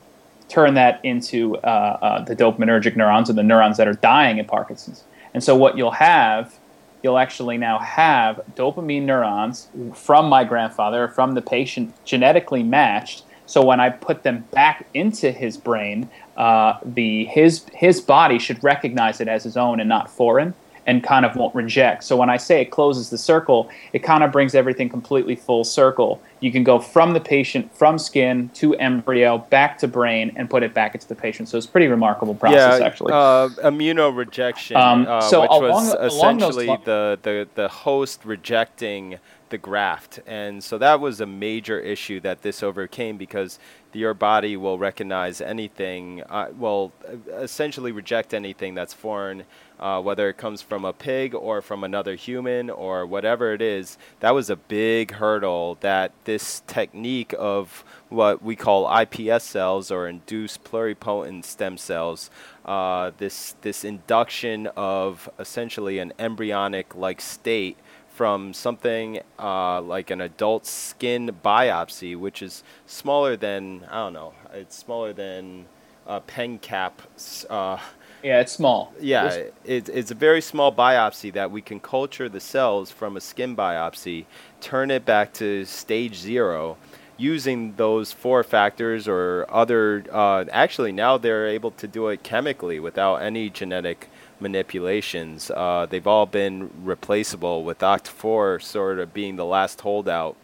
turn 0.49 0.73
that 0.75 0.99
into 1.03 1.57
uh, 1.57 1.97
uh, 2.01 2.23
the 2.23 2.35
dopaminergic 2.35 2.95
neurons 2.95 3.29
or 3.29 3.33
the 3.33 3.43
neurons 3.43 3.77
that 3.77 3.87
are 3.87 3.93
dying 3.93 4.37
in 4.37 4.45
Parkinson's. 4.45 5.03
And 5.33 5.43
so 5.43 5.55
what 5.55 5.77
you'll 5.77 5.91
have, 5.91 6.57
you'll 7.03 7.17
actually 7.17 7.57
now 7.57 7.77
have 7.79 8.41
dopamine 8.55 9.03
neurons 9.03 9.67
from 9.93 10.27
my 10.27 10.43
grandfather, 10.43 11.07
from 11.07 11.33
the 11.33 11.41
patient, 11.41 11.93
genetically 12.05 12.63
matched. 12.63 13.23
So 13.45 13.63
when 13.63 13.79
I 13.79 13.89
put 13.89 14.23
them 14.23 14.45
back 14.51 14.87
into 14.93 15.31
his 15.31 15.55
brain, 15.55 16.09
uh, 16.35 16.79
the 16.83 17.25
his 17.25 17.65
his 17.73 18.01
body 18.01 18.39
should 18.39 18.63
recognize 18.63 19.21
it 19.21 19.27
as 19.27 19.43
his 19.43 19.55
own 19.55 19.79
and 19.79 19.87
not 19.87 20.09
foreign 20.09 20.55
and 20.85 21.03
kind 21.03 21.25
of 21.25 21.35
won't 21.35 21.53
reject. 21.55 22.03
So 22.03 22.15
when 22.15 22.29
I 22.29 22.37
say 22.37 22.61
it 22.61 22.65
closes 22.71 23.09
the 23.09 23.17
circle, 23.17 23.69
it 23.93 23.99
kind 23.99 24.23
of 24.23 24.31
brings 24.31 24.53
everything 24.53 24.89
completely 24.89 25.35
full 25.35 25.63
circle. 25.63 26.21
You 26.39 26.51
can 26.51 26.63
go 26.63 26.79
from 26.79 27.13
the 27.13 27.19
patient, 27.19 27.75
from 27.75 27.97
skin 27.97 28.49
to 28.55 28.75
embryo, 28.75 29.39
back 29.39 29.79
to 29.79 29.87
brain, 29.87 30.31
and 30.35 30.49
put 30.49 30.61
it 30.63 30.73
back 30.73 30.93
into 30.93 31.07
the 31.07 31.15
patient. 31.15 31.49
So 31.49 31.57
it's 31.57 31.65
a 31.65 31.69
pretty 31.69 31.87
remarkable 31.87 32.35
process, 32.35 32.79
yeah, 32.79 32.85
actually. 32.85 33.13
Uh, 33.13 33.49
immunorejection, 33.63 34.75
um, 34.75 35.07
uh, 35.07 35.21
so 35.21 35.41
which 35.41 35.49
along, 35.49 35.87
was 35.87 36.13
essentially 36.13 36.67
along 36.67 36.81
the, 36.85 37.19
the, 37.23 37.47
the 37.55 37.67
host 37.67 38.23
rejecting 38.23 39.17
the 39.49 39.57
graft. 39.57 40.19
And 40.25 40.63
so 40.63 40.77
that 40.77 40.99
was 40.99 41.21
a 41.21 41.25
major 41.25 41.79
issue 41.79 42.19
that 42.21 42.41
this 42.41 42.63
overcame 42.63 43.17
because 43.17 43.59
your 43.95 44.13
body 44.13 44.57
will 44.57 44.77
recognize 44.77 45.39
anything, 45.39 46.21
uh, 46.29 46.49
will 46.57 46.91
essentially 47.31 47.91
reject 47.91 48.33
anything 48.33 48.75
that's 48.75 48.93
foreign, 48.93 49.43
uh, 49.79 50.01
whether 50.01 50.29
it 50.29 50.37
comes 50.37 50.61
from 50.61 50.83
a 50.83 50.93
pig 50.93 51.33
or 51.33 51.61
from 51.61 51.83
another 51.83 52.15
human 52.15 52.69
or 52.69 53.05
whatever 53.05 53.53
it 53.53 53.61
is. 53.61 53.97
That 54.19 54.35
was 54.35 54.49
a 54.49 54.55
big 54.55 55.11
hurdle 55.11 55.77
that 55.79 56.11
this 56.25 56.61
technique 56.67 57.33
of 57.39 57.83
what 58.09 58.43
we 58.43 58.55
call 58.55 58.85
iPS 58.87 59.41
cells 59.41 59.91
or 59.91 60.07
induced 60.07 60.63
pluripotent 60.63 61.45
stem 61.45 61.77
cells, 61.77 62.29
uh, 62.65 63.11
this, 63.17 63.55
this 63.61 63.83
induction 63.83 64.67
of 64.75 65.29
essentially 65.39 65.99
an 65.99 66.13
embryonic 66.19 66.95
like 66.95 67.21
state 67.21 67.77
from 68.15 68.53
something 68.53 69.19
uh, 69.37 69.81
like 69.81 70.09
an 70.09 70.21
adult 70.21 70.65
skin 70.65 71.35
biopsy, 71.43 72.17
which 72.17 72.41
is 72.41 72.63
smaller 72.85 73.35
than 73.35 73.85
I 73.91 74.05
don't 74.05 74.13
know, 74.13 74.33
it's 74.53 74.77
smaller 74.77 75.11
than 75.11 75.65
a 76.07 76.21
pen 76.21 76.57
cap. 76.59 77.01
Uh, 77.49 77.77
yeah, 78.23 78.39
it's 78.39 78.53
small. 78.53 78.93
Yeah, 79.01 79.49
it's, 79.65 79.89
it's 79.89 80.11
a 80.11 80.15
very 80.15 80.41
small 80.41 80.73
biopsy 80.73 81.33
that 81.33 81.51
we 81.51 81.61
can 81.61 81.81
culture 81.81 82.29
the 82.29 82.39
cells 82.39 82.89
from 82.89 83.17
a 83.17 83.21
skin 83.21 83.53
biopsy, 83.55 84.25
turn 84.61 84.91
it 84.91 85.03
back 85.03 85.33
to 85.33 85.65
stage 85.65 86.15
zero, 86.15 86.77
using 87.17 87.75
those 87.75 88.13
four 88.13 88.43
factors 88.43 89.09
or 89.09 89.45
other. 89.49 90.05
Uh, 90.09 90.45
actually, 90.51 90.93
now 90.93 91.17
they're 91.17 91.47
able 91.47 91.71
to 91.71 91.87
do 91.87 92.07
it 92.07 92.23
chemically 92.23 92.79
without 92.79 93.17
any 93.17 93.49
genetic 93.49 94.09
manipulations. 94.39 95.51
Uh, 95.51 95.87
they've 95.89 96.07
all 96.07 96.25
been 96.25 96.69
replaceable, 96.83 97.63
with 97.63 97.79
Oct4 97.79 98.61
sort 98.61 98.99
of 98.99 99.13
being 99.13 99.35
the 99.35 99.45
last 99.45 99.81
holdout. 99.81 100.35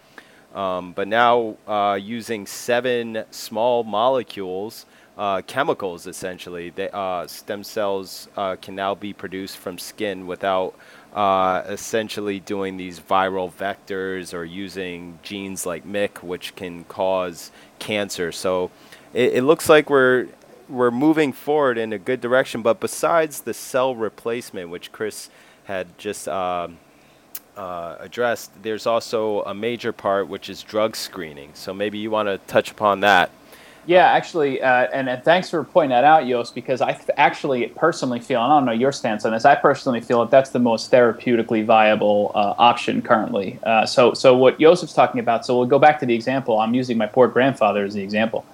Um, 0.54 0.92
but 0.94 1.08
now, 1.08 1.56
uh, 1.68 1.98
using 2.02 2.46
seven 2.46 3.24
small 3.32 3.84
molecules, 3.84 4.86
uh, 5.18 5.42
chemicals 5.48 6.08
essentially, 6.08 6.72
they, 6.72 6.90
uh, 6.90 7.28
stem 7.28 7.64
cells 7.64 8.28
uh, 8.36 8.56
can 8.62 8.76
now 8.76 8.96
be 8.96 9.14
produced 9.14 9.58
from 9.58 9.78
skin 9.78 10.28
without 10.28 10.74
uh, 11.14 11.64
essentially 11.68 12.40
doing 12.40 12.78
these 12.78 13.00
viral 13.00 13.52
vectors 13.52 14.34
or 14.34 14.44
using 14.44 15.20
genes 15.24 15.66
like 15.66 15.86
MYC, 15.86 16.24
which 16.24 16.56
can 16.56 16.84
cause 16.86 17.52
cancer. 17.80 18.32
So 18.32 18.72
it, 19.14 19.36
it 19.36 19.44
looks 19.44 19.70
like 19.70 19.90
we're 19.90 20.28
we're 20.72 20.92
moving 20.92 21.34
forward 21.34 21.78
in 21.78 21.94
a 21.94 21.98
good 22.00 22.22
direction. 22.22 22.62
But 22.62 22.80
besides 22.80 23.42
the 23.42 23.54
cell 23.54 23.96
replacement, 23.96 24.70
which 24.70 24.92
Chris 24.92 25.30
had 25.66 25.98
just 25.98 26.28
um, 26.28 26.78
uh, 27.56 27.98
addressed, 28.00 28.52
there's 28.64 28.88
also 28.88 29.44
a 29.44 29.54
major 29.54 29.92
part 29.92 30.28
which 30.28 30.50
is 30.50 30.64
drug 30.64 30.96
screening. 30.96 31.52
So 31.54 31.74
maybe 31.74 31.98
you 31.98 32.10
want 32.10 32.28
to 32.28 32.40
touch 32.48 32.72
upon 32.72 33.02
that. 33.02 33.30
Yeah, 33.88 34.06
actually, 34.06 34.62
uh, 34.62 34.88
and, 34.94 35.10
and 35.10 35.24
thanks 35.24 35.50
for 35.50 35.64
pointing 35.64 35.90
that 35.90 36.04
out, 36.04 36.28
Yost, 36.28 36.54
because 36.54 36.82
I 36.82 36.94
th- 36.94 37.10
actually 37.18 37.66
personally 37.70 38.20
feel, 38.20 38.44
and 38.44 38.54
I 38.54 38.58
don't 38.58 38.66
know 38.66 38.74
your 38.74 38.92
stance 38.92 39.26
on 39.26 39.32
this, 39.32 39.44
I 39.44 39.56
personally 39.56 40.02
feel 40.02 40.20
that 40.20 40.30
that's 40.30 40.52
the 40.52 40.60
most 40.60 40.92
therapeutically 40.92 41.66
viable 41.66 42.32
uh, 42.36 42.54
option 42.60 43.02
currently. 43.02 43.58
Uh, 43.64 43.88
so, 43.88 44.14
so 44.14 44.38
what 44.38 44.60
Josef's 44.60 44.94
talking 44.94 45.20
about, 45.20 45.48
so 45.48 45.58
we'll 45.58 45.66
go 45.66 45.80
back 45.80 46.00
to 46.02 46.06
the 46.06 46.14
example. 46.14 46.60
I'm 46.60 46.76
using 46.76 46.96
my 46.96 47.08
poor 47.08 47.28
grandfather 47.28 47.84
as 47.84 47.96
the 47.96 48.04
example. 48.04 48.46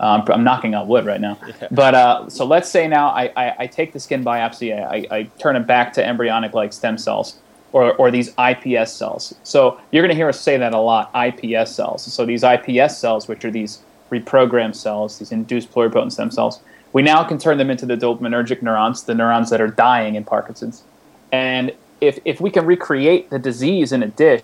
Um, 0.00 0.24
I'm 0.28 0.44
knocking 0.44 0.74
on 0.74 0.88
wood 0.88 1.06
right 1.06 1.20
now. 1.20 1.38
Yeah. 1.46 1.68
But 1.70 1.94
uh, 1.94 2.28
so 2.28 2.44
let's 2.44 2.68
say 2.68 2.88
now 2.88 3.08
I, 3.08 3.32
I, 3.36 3.54
I, 3.60 3.66
take 3.66 3.92
the 3.92 4.00
skin 4.00 4.24
biopsy, 4.24 4.76
I, 4.76 5.06
I 5.16 5.22
turn 5.38 5.54
it 5.56 5.66
back 5.66 5.92
to 5.94 6.04
embryonic 6.04 6.52
like 6.52 6.72
stem 6.72 6.98
cells. 6.98 7.38
Or, 7.72 7.92
or 7.96 8.12
these 8.12 8.32
IPS 8.38 8.92
cells. 8.92 9.34
So 9.42 9.80
you're 9.90 10.02
going 10.02 10.10
to 10.10 10.14
hear 10.14 10.28
us 10.28 10.40
say 10.40 10.56
that 10.56 10.74
a 10.74 10.78
lot 10.78 11.10
IPS 11.12 11.74
cells. 11.74 12.04
So 12.04 12.24
these 12.24 12.44
IPS 12.44 12.96
cells, 12.96 13.26
which 13.26 13.44
are 13.44 13.50
these 13.50 13.80
reprogrammed 14.12 14.76
cells, 14.76 15.18
these 15.18 15.32
induced 15.32 15.72
pluripotent 15.72 16.12
stem 16.12 16.30
cells, 16.30 16.60
we 16.92 17.02
now 17.02 17.24
can 17.24 17.36
turn 17.36 17.58
them 17.58 17.70
into 17.70 17.84
the 17.84 17.96
dopaminergic 17.96 18.62
neurons, 18.62 19.02
the 19.02 19.14
neurons 19.16 19.50
that 19.50 19.60
are 19.60 19.66
dying 19.66 20.14
in 20.14 20.22
Parkinson's. 20.22 20.84
And 21.32 21.72
if, 22.00 22.20
if 22.24 22.40
we 22.40 22.48
can 22.48 22.64
recreate 22.64 23.30
the 23.30 23.40
disease 23.40 23.90
in 23.90 24.04
a 24.04 24.08
dish, 24.08 24.42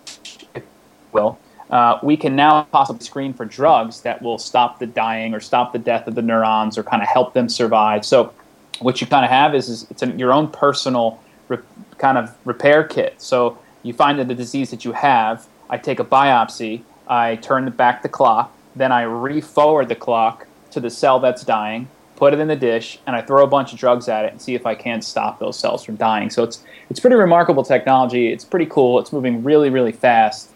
if 0.54 0.64
will, 1.12 1.38
uh, 1.70 1.98
we 2.02 2.16
can 2.16 2.34
now 2.34 2.64
possibly 2.64 3.04
screen 3.04 3.32
for 3.32 3.44
drugs 3.44 4.00
that 4.02 4.20
will 4.20 4.38
stop 4.38 4.78
the 4.78 4.86
dying 4.86 5.34
or 5.34 5.40
stop 5.40 5.72
the 5.72 5.78
death 5.78 6.06
of 6.08 6.14
the 6.14 6.22
neurons 6.22 6.76
or 6.76 6.82
kind 6.82 7.02
of 7.02 7.08
help 7.08 7.32
them 7.32 7.48
survive. 7.48 8.04
So 8.04 8.32
what 8.80 9.00
you 9.00 9.06
kind 9.06 9.24
of 9.24 9.30
have 9.30 9.54
is, 9.54 9.68
is 9.68 9.86
it's 9.90 10.02
an, 10.02 10.18
your 10.18 10.32
own 10.32 10.48
personal 10.48 11.22
re- 11.48 11.58
kind 11.98 12.18
of 12.18 12.34
repair 12.44 12.82
kit. 12.84 13.14
So 13.18 13.58
you 13.82 13.92
find 13.92 14.18
that 14.18 14.28
the 14.28 14.34
disease 14.34 14.70
that 14.70 14.84
you 14.84 14.92
have, 14.92 15.46
I 15.68 15.78
take 15.78 16.00
a 16.00 16.04
biopsy, 16.04 16.82
I 17.06 17.36
turn 17.36 17.70
back 17.70 18.02
the 18.02 18.08
clock, 18.08 18.52
then 18.74 18.92
I 18.92 19.02
re-forward 19.02 19.88
the 19.88 19.96
clock 19.96 20.46
to 20.72 20.80
the 20.80 20.90
cell 20.90 21.20
that's 21.20 21.44
dying, 21.44 21.88
put 22.16 22.32
it 22.32 22.40
in 22.40 22.48
the 22.48 22.56
dish, 22.56 22.98
and 23.06 23.16
I 23.16 23.22
throw 23.22 23.44
a 23.44 23.46
bunch 23.46 23.72
of 23.72 23.78
drugs 23.78 24.08
at 24.08 24.24
it 24.24 24.32
and 24.32 24.40
see 24.40 24.54
if 24.54 24.66
I 24.66 24.74
can't 24.74 25.04
stop 25.04 25.38
those 25.38 25.58
cells 25.58 25.84
from 25.84 25.96
dying. 25.96 26.30
So 26.30 26.42
it's 26.42 26.64
it's 26.88 27.00
pretty 27.00 27.16
remarkable 27.16 27.64
technology. 27.64 28.32
It's 28.32 28.44
pretty 28.44 28.66
cool. 28.66 28.98
It's 28.98 29.12
moving 29.12 29.42
really 29.42 29.70
really 29.70 29.92
fast. 29.92 30.49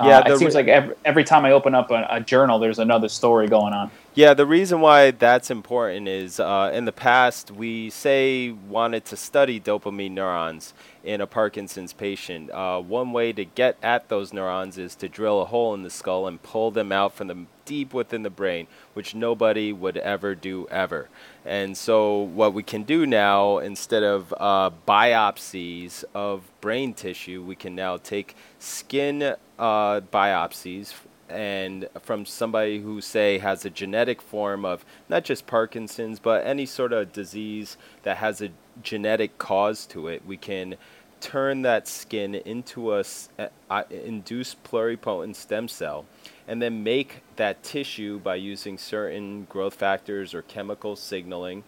Uh, 0.00 0.06
yeah, 0.06 0.32
it 0.32 0.38
seems 0.38 0.54
re- 0.54 0.62
like 0.62 0.68
every, 0.68 0.94
every 1.04 1.24
time 1.24 1.44
I 1.44 1.52
open 1.52 1.74
up 1.74 1.90
a, 1.90 2.06
a, 2.08 2.20
journal, 2.20 2.58
there's 2.58 2.78
another 2.78 3.08
story 3.08 3.48
going 3.48 3.74
on. 3.74 3.90
Yeah, 4.12 4.34
the 4.34 4.44
reason 4.44 4.80
why 4.80 5.12
that's 5.12 5.52
important 5.52 6.08
is 6.08 6.40
uh, 6.40 6.72
in 6.74 6.84
the 6.84 6.90
past 6.90 7.52
we 7.52 7.90
say 7.90 8.50
wanted 8.50 9.04
to 9.04 9.16
study 9.16 9.60
dopamine 9.60 10.10
neurons 10.10 10.74
in 11.04 11.20
a 11.20 11.28
Parkinson's 11.28 11.92
patient. 11.92 12.50
Uh, 12.50 12.80
one 12.80 13.12
way 13.12 13.32
to 13.32 13.44
get 13.44 13.76
at 13.84 14.08
those 14.08 14.32
neurons 14.32 14.78
is 14.78 14.96
to 14.96 15.08
drill 15.08 15.40
a 15.40 15.44
hole 15.44 15.74
in 15.74 15.84
the 15.84 15.90
skull 15.90 16.26
and 16.26 16.42
pull 16.42 16.72
them 16.72 16.90
out 16.90 17.14
from 17.14 17.28
the 17.28 17.46
deep 17.64 17.94
within 17.94 18.24
the 18.24 18.30
brain, 18.30 18.66
which 18.94 19.14
nobody 19.14 19.72
would 19.72 19.96
ever 19.98 20.34
do 20.34 20.66
ever. 20.72 21.08
And 21.44 21.76
so, 21.76 22.18
what 22.18 22.52
we 22.52 22.64
can 22.64 22.82
do 22.82 23.06
now, 23.06 23.58
instead 23.58 24.02
of 24.02 24.34
uh, 24.38 24.70
biopsies 24.88 26.02
of 26.14 26.50
brain 26.60 26.94
tissue, 26.94 27.44
we 27.44 27.54
can 27.54 27.76
now 27.76 27.96
take 27.96 28.34
skin 28.58 29.36
uh, 29.56 30.00
biopsies 30.00 30.94
and 31.30 31.88
from 32.02 32.26
somebody 32.26 32.80
who 32.80 33.00
say 33.00 33.38
has 33.38 33.64
a 33.64 33.70
genetic 33.70 34.20
form 34.20 34.64
of 34.64 34.84
not 35.08 35.24
just 35.24 35.46
Parkinson's 35.46 36.18
but 36.18 36.46
any 36.46 36.66
sort 36.66 36.92
of 36.92 37.12
disease 37.12 37.76
that 38.02 38.18
has 38.18 38.40
a 38.40 38.50
genetic 38.82 39.38
cause 39.38 39.86
to 39.86 40.08
it, 40.08 40.24
we 40.26 40.36
can 40.36 40.76
turn 41.20 41.62
that 41.62 41.86
skin 41.86 42.34
into 42.34 42.94
a 42.94 43.04
uh, 43.38 43.82
induced 43.90 44.62
pluripotent 44.64 45.36
stem 45.36 45.68
cell 45.68 46.06
and 46.48 46.60
then 46.60 46.82
make 46.82 47.22
that 47.36 47.62
tissue 47.62 48.18
by 48.18 48.34
using 48.34 48.78
certain 48.78 49.44
growth 49.44 49.74
factors 49.74 50.34
or 50.34 50.42
chemical 50.42 50.96
signaling 50.96 51.62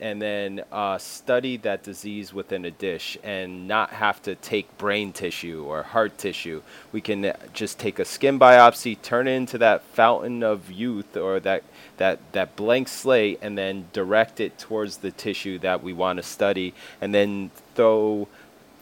and 0.00 0.20
then 0.20 0.62
uh, 0.70 0.98
study 0.98 1.56
that 1.58 1.82
disease 1.82 2.32
within 2.32 2.64
a 2.64 2.70
dish 2.70 3.16
and 3.22 3.66
not 3.66 3.90
have 3.90 4.22
to 4.22 4.34
take 4.34 4.76
brain 4.78 5.12
tissue 5.12 5.64
or 5.66 5.82
heart 5.82 6.18
tissue. 6.18 6.62
We 6.92 7.00
can 7.00 7.32
just 7.52 7.78
take 7.78 7.98
a 7.98 8.04
skin 8.04 8.38
biopsy, 8.38 9.00
turn 9.02 9.28
it 9.28 9.32
into 9.32 9.58
that 9.58 9.82
fountain 9.82 10.42
of 10.42 10.70
youth 10.70 11.16
or 11.16 11.40
that, 11.40 11.62
that, 11.96 12.20
that 12.32 12.56
blank 12.56 12.88
slate, 12.88 13.38
and 13.42 13.56
then 13.56 13.88
direct 13.92 14.40
it 14.40 14.58
towards 14.58 14.98
the 14.98 15.10
tissue 15.10 15.58
that 15.60 15.82
we 15.82 15.92
want 15.92 16.18
to 16.18 16.22
study, 16.22 16.74
and 17.00 17.14
then 17.14 17.50
throw 17.74 18.28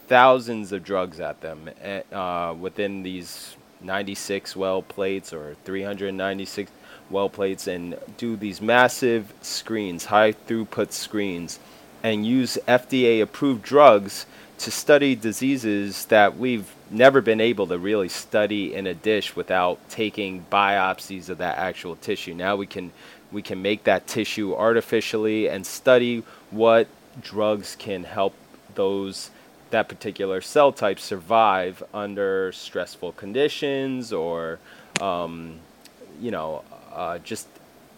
thousands 0.06 0.72
of 0.72 0.84
drugs 0.84 1.20
at 1.20 1.40
them 1.40 1.70
eh, 1.82 2.02
uh, 2.12 2.54
within 2.58 3.02
these 3.02 3.56
96 3.80 4.56
well 4.56 4.82
plates 4.82 5.32
or 5.32 5.56
396 5.64 6.70
well 7.10 7.28
plates 7.28 7.66
and 7.66 7.96
do 8.16 8.36
these 8.36 8.60
massive 8.60 9.32
screens, 9.42 10.06
high 10.06 10.32
throughput 10.32 10.92
screens, 10.92 11.58
and 12.02 12.26
use 12.26 12.58
FDA 12.66 13.22
approved 13.22 13.62
drugs 13.62 14.26
to 14.58 14.70
study 14.70 15.14
diseases 15.14 16.06
that 16.06 16.36
we've 16.36 16.74
never 16.90 17.20
been 17.20 17.40
able 17.40 17.66
to 17.66 17.78
really 17.78 18.08
study 18.08 18.74
in 18.74 18.86
a 18.86 18.94
dish 18.94 19.34
without 19.34 19.78
taking 19.88 20.46
biopsies 20.50 21.28
of 21.28 21.38
that 21.38 21.58
actual 21.58 21.96
tissue. 21.96 22.34
Now 22.34 22.56
we 22.56 22.66
can 22.66 22.92
we 23.32 23.42
can 23.42 23.60
make 23.60 23.84
that 23.84 24.06
tissue 24.06 24.54
artificially 24.54 25.48
and 25.48 25.66
study 25.66 26.22
what 26.50 26.86
drugs 27.20 27.74
can 27.76 28.04
help 28.04 28.34
those 28.74 29.30
that 29.70 29.88
particular 29.88 30.40
cell 30.40 30.72
type 30.72 31.00
survive 31.00 31.82
under 31.92 32.52
stressful 32.52 33.12
conditions 33.12 34.12
or 34.12 34.60
um, 35.00 35.58
you 36.20 36.30
know 36.30 36.62
uh, 36.94 37.18
just 37.18 37.46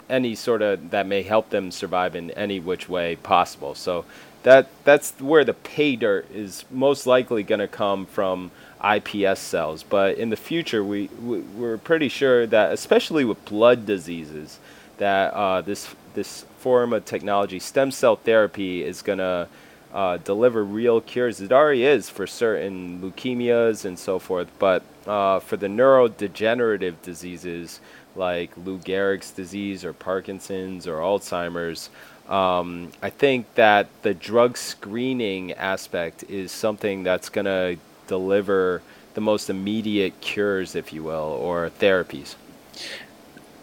any 0.08 0.34
sort 0.34 0.62
of 0.62 0.90
that 0.90 1.06
may 1.06 1.22
help 1.22 1.50
them 1.50 1.70
survive 1.70 2.14
in 2.14 2.30
any 2.32 2.60
which 2.60 2.88
way 2.88 3.16
possible. 3.16 3.74
So 3.74 4.04
that 4.42 4.68
that's 4.84 5.10
where 5.20 5.44
the 5.44 5.54
pay 5.54 5.96
dirt 5.96 6.30
is 6.32 6.64
most 6.70 7.06
likely 7.06 7.42
going 7.42 7.58
to 7.58 7.68
come 7.68 8.06
from 8.06 8.50
IPS 8.84 9.40
cells. 9.40 9.82
But 9.82 10.18
in 10.18 10.30
the 10.30 10.36
future, 10.36 10.84
we, 10.84 11.06
we 11.24 11.66
are 11.66 11.78
pretty 11.78 12.08
sure 12.08 12.46
that 12.46 12.72
especially 12.72 13.24
with 13.24 13.44
blood 13.44 13.86
diseases, 13.86 14.58
that 14.98 15.32
uh, 15.34 15.62
this 15.62 15.94
this 16.14 16.44
form 16.58 16.92
of 16.92 17.04
technology, 17.04 17.58
stem 17.58 17.90
cell 17.90 18.16
therapy, 18.16 18.84
is 18.84 19.02
going 19.02 19.18
to 19.18 19.48
uh, 19.96 20.18
deliver 20.18 20.62
real 20.62 21.00
cures. 21.00 21.40
It 21.40 21.50
already 21.50 21.84
is 21.84 22.10
for 22.10 22.26
certain 22.26 23.00
leukemias 23.00 23.86
and 23.86 23.98
so 23.98 24.18
forth, 24.18 24.48
but 24.58 24.82
uh, 25.06 25.40
for 25.40 25.56
the 25.56 25.68
neurodegenerative 25.68 26.96
diseases, 27.02 27.80
like 28.14 28.50
Lou 28.58 28.76
Gehrig's 28.76 29.30
disease 29.30 29.86
or 29.86 29.94
Parkinson's 29.94 30.86
or 30.86 30.98
Alzheimer's, 30.98 31.88
um, 32.28 32.92
I 33.00 33.08
think 33.08 33.54
that 33.54 33.88
the 34.02 34.12
drug 34.12 34.58
screening 34.58 35.52
aspect 35.52 36.24
is 36.24 36.52
something 36.52 37.02
that's 37.02 37.30
going 37.30 37.46
to 37.46 37.78
deliver 38.06 38.82
the 39.14 39.22
most 39.22 39.48
immediate 39.48 40.20
cures, 40.20 40.74
if 40.74 40.92
you 40.92 41.04
will, 41.04 41.38
or 41.40 41.70
therapies. 41.70 42.34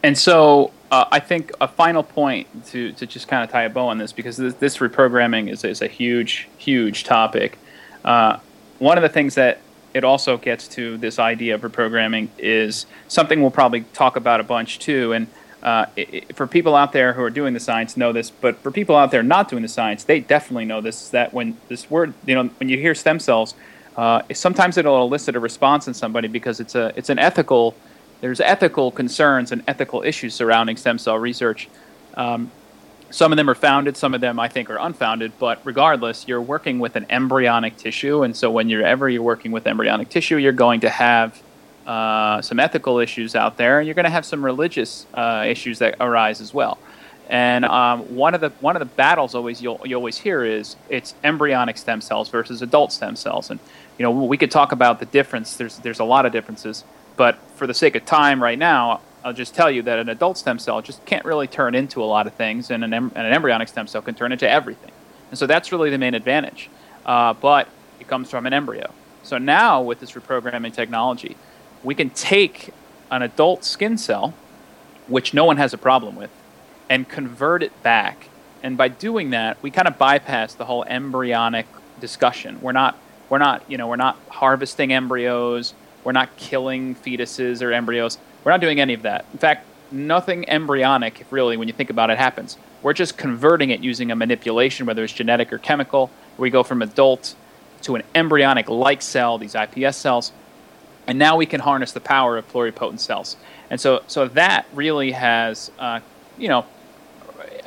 And 0.02 0.18
so 0.18 0.72
uh, 0.94 1.08
I 1.12 1.20
think 1.20 1.52
a 1.60 1.68
final 1.68 2.04
point 2.04 2.46
to, 2.68 2.92
to 2.92 3.08
just 3.08 3.28
kind 3.28 3.44
of 3.44 3.50
tie 3.50 3.64
a 3.64 3.70
bow 3.70 3.88
on 3.88 3.98
this, 3.98 4.14
because 4.14 4.38
this, 4.38 4.54
this 4.56 4.78
reprogramming 4.78 5.50
is, 5.52 5.64
is 5.64 5.82
a 5.82 5.88
huge, 5.88 6.48
huge 6.60 7.04
topic. 7.04 7.58
Uh, 8.06 8.38
one 8.78 8.96
of 9.00 9.02
the 9.02 9.10
things 9.10 9.34
that 9.34 9.58
it 9.96 10.04
also 10.04 10.38
gets 10.38 10.68
to 10.68 10.98
this 10.98 11.18
idea 11.18 11.56
of 11.56 11.62
reprogramming 11.62 12.28
is 12.38 12.86
something 13.08 13.42
we'll 13.42 13.50
probably 13.50 13.82
talk 13.94 14.16
about 14.18 14.40
a 14.40 14.44
bunch 14.44 14.78
too. 14.78 15.14
And 15.14 15.28
uh, 15.64 15.88
it, 15.96 16.36
for 16.36 16.46
people 16.46 16.76
out 16.76 16.92
there 16.92 17.14
who 17.14 17.24
are 17.24 17.32
doing 17.32 17.56
the 17.56 17.60
science 17.60 17.98
know 17.98 18.12
this, 18.14 18.30
but 18.30 18.58
for 18.58 18.70
people 18.70 18.96
out 18.96 19.10
there 19.10 19.24
not 19.24 19.50
doing 19.50 19.64
the 19.64 19.68
science, 19.80 20.04
they 20.04 20.20
definitely 20.20 20.66
know 20.66 20.80
this. 20.80 21.10
That 21.10 21.34
when 21.34 21.58
this 21.70 21.90
word, 21.90 22.14
you 22.28 22.36
know, 22.36 22.50
when 22.60 22.70
you 22.70 22.78
hear 22.78 22.94
stem 22.94 23.20
cells, 23.20 23.56
uh, 23.98 24.22
sometimes 24.34 24.78
it'll 24.78 25.02
elicit 25.02 25.36
a 25.36 25.40
response 25.40 25.88
in 25.88 25.96
somebody 25.96 26.28
because 26.28 26.60
it's 26.60 26.76
a 26.76 26.94
it's 26.96 27.10
an 27.10 27.18
ethical. 27.18 27.74
There's 28.24 28.40
ethical 28.40 28.90
concerns 28.90 29.52
and 29.52 29.64
ethical 29.68 30.02
issues 30.02 30.34
surrounding 30.34 30.78
stem 30.78 30.98
cell 30.98 31.20
research. 31.20 31.68
Um, 32.14 32.52
some 33.10 33.34
of 33.34 33.36
them 33.36 33.50
are 33.50 33.54
founded, 33.54 33.98
some 33.98 34.14
of 34.14 34.22
them 34.22 34.40
I 34.40 34.48
think 34.48 34.70
are 34.70 34.78
unfounded, 34.78 35.34
but 35.40 35.60
regardless, 35.66 36.26
you're 36.26 36.42
working 36.42 36.80
with 36.80 36.96
an 36.96 37.06
embryonic 37.10 37.76
tissue, 37.76 38.24
and 38.24 38.34
so 38.34 38.50
whenever 38.50 39.10
you're 39.10 39.22
working 39.22 39.52
with 39.52 39.68
embryonic 39.68 40.08
tissue, 40.08 40.38
you're 40.38 40.54
going 40.54 40.80
to 40.80 40.90
have 40.90 41.44
uh, 41.86 42.42
some 42.42 42.62
ethical 42.62 43.00
issues 43.00 43.36
out 43.36 43.58
there, 43.58 43.80
and 43.80 43.88
you're 43.88 43.94
going 43.94 44.06
to 44.06 44.10
have 44.10 44.26
some 44.26 44.46
religious 44.46 45.06
uh, 45.14 45.44
issues 45.46 45.80
that 45.80 45.98
arise 46.00 46.40
as 46.40 46.54
well. 46.54 46.78
And 47.28 47.66
um, 47.66 48.16
one 48.16 48.34
of 48.34 48.40
the 48.40 48.52
one 48.62 48.78
of 48.78 48.80
the 48.80 48.96
battles 48.96 49.36
always 49.36 49.62
you'll 49.62 49.82
you 49.84 49.98
always 49.98 50.18
hear 50.18 50.46
is 50.46 50.78
it's 50.88 51.14
embryonic 51.26 51.78
stem 51.78 52.00
cells 52.00 52.30
versus 52.30 52.62
adult 52.62 52.94
stem 52.94 53.18
cells, 53.18 53.50
and 53.50 53.60
you 53.98 54.04
know 54.04 54.12
we 54.12 54.38
could 54.38 54.50
talk 54.50 54.72
about 54.72 55.02
the 55.02 55.08
difference. 55.08 55.58
There's 55.58 55.78
there's 55.80 56.00
a 56.00 56.06
lot 56.06 56.26
of 56.26 56.32
differences, 56.32 56.86
but 57.16 57.38
for 57.56 57.68
the 57.68 57.74
sake 57.74 57.96
of 57.96 58.06
time, 58.06 58.42
right 58.42 58.58
now, 58.58 59.02
I'll 59.24 59.34
just 59.34 59.56
tell 59.56 59.72
you 59.72 59.82
that 59.84 60.00
an 60.00 60.10
adult 60.10 60.38
stem 60.38 60.60
cell 60.60 60.82
just 60.82 61.06
can't 61.06 61.26
really 61.26 61.48
turn 61.48 61.76
into 61.76 62.04
a 62.04 62.06
lot 62.06 62.28
of 62.28 62.34
things, 62.34 62.72
and 62.72 62.84
an, 62.84 62.94
em- 62.94 63.12
and 63.16 63.28
an 63.28 63.34
embryonic 63.34 63.68
stem 63.68 63.88
cell 63.88 64.02
can 64.02 64.16
turn 64.16 64.32
into 64.32 64.50
everything. 64.50 64.92
And 65.30 65.38
so 65.38 65.48
that's 65.48 65.72
really 65.72 65.90
the 65.90 65.98
main 65.98 66.14
advantage. 66.14 66.70
Uh, 67.06 67.34
but 67.34 67.68
it 68.00 68.08
comes 68.08 68.30
from 68.30 68.46
an 68.46 68.54
embryo. 68.54 68.92
So 69.24 69.38
now 69.38 69.82
with 69.82 70.00
this 70.00 70.12
reprogramming 70.12 70.74
technology, 70.74 71.38
we 71.84 71.96
can 71.96 72.10
take 72.10 72.74
an 73.10 73.22
adult 73.22 73.64
skin 73.64 73.98
cell, 73.98 74.34
which 75.08 75.34
no 75.34 75.46
one 75.46 75.58
has 75.58 75.74
a 75.74 75.78
problem 75.78 76.16
with, 76.16 76.30
and 76.90 77.08
convert 77.08 77.64
it 77.64 77.84
back. 77.84 78.30
And 78.62 78.78
by 78.78 78.88
doing 78.88 79.32
that, 79.32 79.62
we 79.62 79.72
kind 79.72 79.88
of 79.88 79.98
bypass 79.98 80.54
the 80.54 80.66
whole 80.66 80.84
embryonic 80.86 81.66
discussion. 82.00 82.60
We're 82.62 82.72
not 82.72 82.98
we're 83.30 83.40
not, 83.40 83.64
you 83.68 83.78
know, 83.78 83.88
we're 83.88 83.96
not 83.96 84.18
harvesting 84.30 84.94
embryos, 84.94 85.74
we're 86.04 86.12
not 86.12 86.36
killing 86.38 86.96
fetuses 86.96 87.62
or 87.62 87.72
embryos. 87.72 88.18
We're 88.44 88.52
not 88.52 88.62
doing 88.62 88.80
any 88.80 88.94
of 88.94 89.04
that. 89.04 89.26
In 89.32 89.40
fact, 89.40 89.66
nothing 89.92 90.48
embryonic, 90.50 91.26
really, 91.32 91.58
when 91.58 91.68
you 91.68 91.74
think 91.74 91.90
about 91.90 92.10
it, 92.10 92.18
happens. 92.18 92.58
We're 92.82 92.94
just 92.94 93.18
converting 93.18 93.70
it 93.70 93.80
using 93.82 94.12
a 94.12 94.16
manipulation, 94.16 94.86
whether 94.86 95.04
it's 95.04 95.14
genetic 95.14 95.54
or 95.54 95.58
chemical. 95.58 96.12
We 96.38 96.50
go 96.50 96.64
from 96.64 96.82
adult 96.82 97.36
to 97.84 97.96
an 97.96 98.04
embryonic 98.16 98.70
like 98.70 99.02
cell, 99.02 99.38
these 99.38 99.54
iPS 99.54 99.96
cells, 99.96 100.32
and 101.08 101.20
now 101.20 101.38
we 101.38 101.46
can 101.46 101.62
harness 101.62 101.92
the 101.92 102.00
power 102.00 102.38
of 102.38 102.52
pluripotent 102.52 103.00
cells. 103.00 103.38
And 103.70 103.80
so, 103.80 104.04
so 104.08 104.28
that 104.30 104.66
really 104.74 105.12
has, 105.12 105.72
uh, 105.80 106.00
you 106.38 106.48
know, 106.48 106.66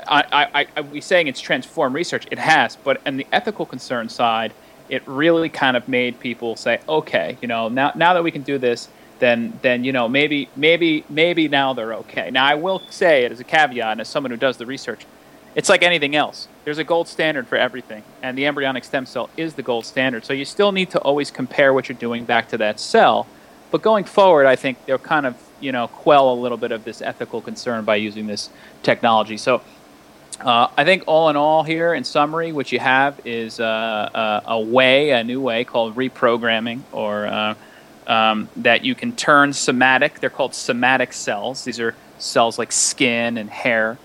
I, 0.08 0.48
I, 0.54 0.66
I, 0.76 0.80
we 0.82 1.00
saying 1.00 1.26
it's 1.26 1.40
transformed 1.40 1.94
research. 1.94 2.26
It 2.30 2.38
has, 2.38 2.76
but 2.76 3.04
on 3.06 3.16
the 3.16 3.26
ethical 3.32 3.66
concern 3.66 4.08
side, 4.08 4.52
it 4.88 5.02
really 5.06 5.48
kind 5.48 5.76
of 5.76 5.88
made 5.88 6.18
people 6.20 6.56
say, 6.56 6.80
okay, 6.88 7.36
you 7.40 7.48
know, 7.48 7.68
now 7.68 7.92
now 7.94 8.14
that 8.14 8.22
we 8.22 8.30
can 8.30 8.42
do 8.42 8.58
this, 8.58 8.88
then 9.18 9.58
then 9.62 9.84
you 9.84 9.92
know 9.92 10.08
maybe 10.08 10.48
maybe 10.56 11.04
maybe 11.08 11.48
now 11.48 11.72
they're 11.72 11.94
okay. 11.94 12.30
Now 12.30 12.44
I 12.44 12.54
will 12.54 12.82
say 12.90 13.24
it 13.24 13.32
as 13.32 13.40
a 13.40 13.44
caveat, 13.44 13.92
and 13.92 14.00
as 14.00 14.08
someone 14.08 14.30
who 14.30 14.36
does 14.36 14.56
the 14.56 14.66
research, 14.66 15.06
it's 15.54 15.68
like 15.68 15.82
anything 15.82 16.14
else. 16.14 16.48
There's 16.64 16.78
a 16.78 16.84
gold 16.84 17.08
standard 17.08 17.46
for 17.46 17.56
everything, 17.56 18.02
and 18.22 18.36
the 18.36 18.46
embryonic 18.46 18.84
stem 18.84 19.06
cell 19.06 19.30
is 19.36 19.54
the 19.54 19.62
gold 19.62 19.86
standard. 19.86 20.24
So 20.24 20.32
you 20.32 20.44
still 20.44 20.72
need 20.72 20.90
to 20.90 20.98
always 21.00 21.30
compare 21.30 21.72
what 21.72 21.88
you're 21.88 21.98
doing 21.98 22.24
back 22.24 22.48
to 22.48 22.58
that 22.58 22.78
cell. 22.80 23.26
But 23.70 23.82
going 23.82 24.04
forward, 24.04 24.46
I 24.46 24.56
think 24.56 24.84
they'll 24.86 24.98
kind 24.98 25.26
of 25.26 25.36
you 25.60 25.72
know 25.72 25.88
quell 25.88 26.32
a 26.32 26.36
little 26.36 26.58
bit 26.58 26.72
of 26.72 26.84
this 26.84 27.00
ethical 27.02 27.40
concern 27.40 27.84
by 27.84 27.96
using 27.96 28.26
this 28.26 28.50
technology. 28.82 29.36
So 29.36 29.62
uh, 30.40 30.68
I 30.76 30.84
think 30.84 31.04
all 31.06 31.30
in 31.30 31.36
all, 31.36 31.62
here 31.62 31.94
in 31.94 32.04
summary, 32.04 32.52
what 32.52 32.70
you 32.70 32.78
have 32.78 33.20
is 33.24 33.58
uh, 33.58 33.64
uh, 33.64 34.40
a 34.46 34.60
way, 34.60 35.10
a 35.10 35.24
new 35.24 35.40
way 35.40 35.64
called 35.64 35.96
reprogramming, 35.96 36.82
or 36.92 37.26
uh, 37.26 37.54
um, 38.06 38.48
that 38.56 38.84
you 38.84 38.94
can 38.94 39.16
turn 39.16 39.52
somatic. 39.52 40.20
They're 40.20 40.30
called 40.30 40.54
somatic 40.54 41.12
cells. 41.12 41.64
These 41.64 41.80
are 41.80 41.94
cells 42.18 42.58
like 42.58 42.70
skin 42.70 43.38
and 43.38 43.48
hair, 43.48 43.98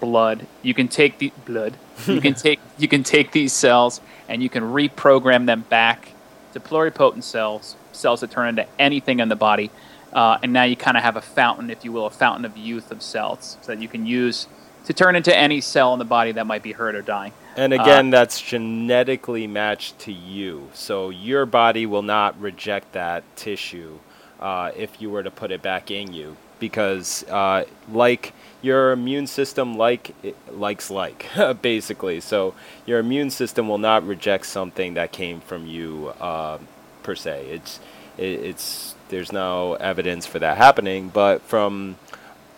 blood. 0.00 0.46
You 0.62 0.74
can 0.74 0.88
take 0.88 1.18
the 1.18 1.32
blood. 1.44 1.76
You 2.06 2.20
can 2.20 2.34
take 2.46 2.60
you 2.78 2.88
can 2.88 3.02
take 3.02 3.32
these 3.32 3.52
cells 3.52 4.00
and 4.28 4.42
you 4.42 4.48
can 4.48 4.62
reprogram 4.62 5.46
them 5.46 5.62
back 5.68 6.10
to 6.52 6.60
pluripotent 6.60 7.24
cells, 7.24 7.76
cells 7.92 8.20
that 8.20 8.30
turn 8.30 8.48
into 8.48 8.66
anything 8.78 9.18
in 9.18 9.28
the 9.28 9.36
body. 9.36 9.70
Uh, 10.12 10.38
and 10.42 10.52
now 10.52 10.62
you 10.62 10.76
kind 10.76 10.96
of 10.96 11.02
have 11.02 11.16
a 11.16 11.20
fountain, 11.20 11.68
if 11.70 11.84
you 11.84 11.90
will, 11.90 12.06
a 12.06 12.10
fountain 12.10 12.44
of 12.44 12.56
youth 12.56 12.92
of 12.92 13.02
cells 13.02 13.58
so 13.60 13.72
that 13.72 13.82
you 13.82 13.88
can 13.88 14.06
use 14.06 14.46
to 14.84 14.92
turn 14.92 15.16
into 15.16 15.36
any 15.36 15.60
cell 15.60 15.92
in 15.92 15.98
the 15.98 16.04
body 16.04 16.32
that 16.32 16.46
might 16.46 16.62
be 16.62 16.72
hurt 16.72 16.94
or 16.94 17.02
dying. 17.02 17.32
And 17.56 17.72
again, 17.72 18.08
uh, 18.08 18.18
that's 18.18 18.40
genetically 18.40 19.46
matched 19.46 19.98
to 20.00 20.12
you. 20.12 20.70
So 20.74 21.10
your 21.10 21.46
body 21.46 21.86
will 21.86 22.02
not 22.02 22.40
reject 22.40 22.92
that 22.92 23.24
tissue 23.36 23.98
uh, 24.40 24.72
if 24.76 25.00
you 25.00 25.10
were 25.10 25.22
to 25.22 25.30
put 25.30 25.50
it 25.50 25.62
back 25.62 25.90
in 25.90 26.12
you. 26.12 26.36
Because, 26.58 27.24
uh, 27.24 27.64
like 27.90 28.32
your 28.62 28.92
immune 28.92 29.26
system, 29.26 29.76
like 29.76 30.14
likes 30.50 30.90
like, 30.90 31.26
basically. 31.62 32.20
So 32.20 32.54
your 32.86 32.98
immune 32.98 33.30
system 33.30 33.68
will 33.68 33.78
not 33.78 34.06
reject 34.06 34.46
something 34.46 34.94
that 34.94 35.12
came 35.12 35.40
from 35.40 35.66
you 35.66 36.12
uh, 36.20 36.58
per 37.02 37.14
se. 37.14 37.46
It's 37.50 37.80
it, 38.16 38.22
it's 38.24 38.94
there's 39.08 39.32
no 39.32 39.74
evidence 39.74 40.26
for 40.26 40.38
that 40.38 40.56
happening, 40.56 41.08
but 41.08 41.42
from 41.42 41.96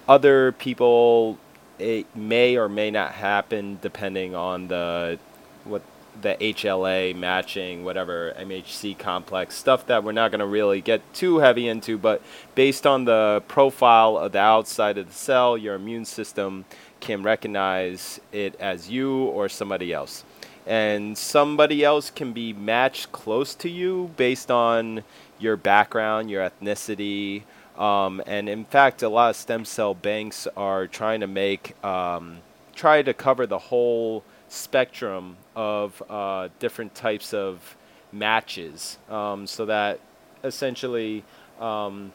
other 0.09 0.53
people 0.53 1.39
it 1.79 2.15
may 2.15 2.57
or 2.57 2.69
may 2.69 2.91
not 2.91 3.13
happen 3.13 3.79
depending 3.83 4.35
on 4.35 4.69
the 4.69 5.19
what 5.65 5.83
the 6.23 6.37
HLA 6.41 7.15
matching, 7.15 7.85
whatever 7.85 8.35
MHC 8.39 8.99
complex 8.99 9.55
stuff 9.55 9.87
that 9.87 10.03
we're 10.03 10.13
not 10.13 10.31
going 10.31 10.41
to 10.41 10.47
really 10.47 10.81
get 10.81 11.03
too 11.13 11.39
heavy 11.39 11.69
into, 11.69 11.99
but 11.99 12.23
based 12.55 12.87
on 12.87 13.05
the 13.05 13.43
profile 13.49 14.17
of 14.17 14.33
the 14.33 14.39
outside 14.39 14.99
of 14.99 15.09
the 15.09 15.15
cell, 15.15 15.59
your 15.59 15.75
immune 15.75 16.05
system 16.05 16.65
can 17.01 17.23
recognize 17.23 18.21
it 18.33 18.59
as 18.59 18.89
you 18.91 19.25
or 19.25 19.49
somebody 19.49 19.93
else. 19.93 20.25
And 20.67 21.17
somebody 21.17 21.85
else 21.85 22.11
can 22.11 22.33
be 22.33 22.53
matched 22.53 23.13
close 23.13 23.55
to 23.57 23.69
you 23.69 24.11
based 24.17 24.51
on 24.51 25.05
your 25.39 25.57
background, 25.57 26.31
your 26.31 26.49
ethnicity, 26.49 27.43
um, 27.79 28.23
and 28.27 28.49
in 28.49 28.65
fact, 28.65 29.03
a 29.03 29.09
lot 29.09 29.31
of 29.31 29.37
stem 29.37 29.65
cell 29.65 29.95
banks 29.95 30.47
are 30.57 30.87
trying 30.87 31.21
to 31.21 31.27
make, 31.27 31.83
um, 31.85 32.39
try 32.75 33.03
to 33.03 33.13
cover 33.13 33.47
the 33.47 33.59
whole 33.59 34.25
spectrum 34.49 35.37
of 35.55 36.03
uh, 36.09 36.49
different 36.59 36.95
types 36.95 37.35
of 37.35 37.77
matches 38.13 38.99
um, 39.11 39.47
so 39.47 39.67
that 39.67 40.01
essentially 40.45 41.25
um, 41.61 42.13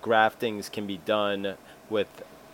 graftings 0.00 0.70
can 0.70 0.86
be 0.86 0.98
done 0.98 1.54
with 1.90 2.08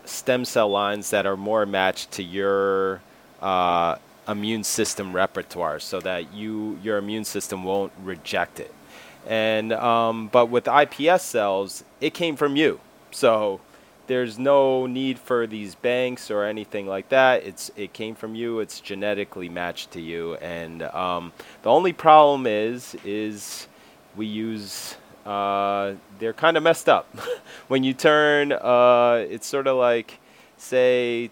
stem 0.05 0.45
cell 0.45 0.69
lines 0.69 1.11
that 1.11 1.27
are 1.27 1.37
more 1.37 1.67
matched 1.67 2.11
to 2.13 2.23
your 2.23 3.01
uh, 3.43 3.97
immune 4.27 4.65
system 4.65 5.15
repertoire 5.15 5.79
so 5.79 6.01
that 6.01 6.33
you 6.33 6.79
your 6.83 6.99
immune 6.99 7.25
system 7.25 7.65
won't 7.65 7.93
reject 8.03 8.61
it 8.61 8.73
and 9.27 9.73
um, 9.73 10.29
but 10.29 10.47
with 10.47 10.65
iPS 10.65 11.21
cells, 11.21 11.85
it 12.01 12.15
came 12.15 12.37
from 12.37 12.57
you, 12.57 12.81
so 13.11 13.61
there's 14.09 14.39
no 14.39 14.87
need 14.87 15.19
for 15.19 15.47
these 15.47 15.75
banks 15.75 16.31
or 16.31 16.45
anything 16.45 16.87
like 16.87 17.11
that. 17.11 17.45
It's 17.45 17.71
it 17.77 17.93
came 17.93 18.15
from 18.15 18.35
you. 18.35 18.59
It's 18.61 18.81
genetically 18.81 19.49
matched 19.49 19.93
to 19.93 20.01
you, 20.01 20.35
and 20.37 20.83
um, 20.83 21.33
the 21.63 21.71
only 21.71 21.93
problem 21.93 22.47
is 22.47 22.97
is 23.05 23.69
we 24.17 24.27
use 24.27 24.97
uh, 25.25 25.95
they're 26.19 26.33
kind 26.33 26.57
of 26.57 26.63
messed 26.63 26.89
up. 26.89 27.07
when 27.69 27.85
you 27.85 27.93
turn, 27.93 28.53
uh, 28.53 29.25
it's 29.29 29.47
sort 29.47 29.67
of 29.67 29.77
like 29.77 30.19
say 30.57 31.31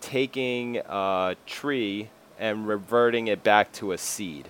taking 0.00 0.78
a 0.78 1.36
tree 1.46 2.08
and 2.38 2.66
reverting 2.66 3.28
it 3.28 3.44
back 3.44 3.70
to 3.72 3.92
a 3.92 3.98
seed, 3.98 4.48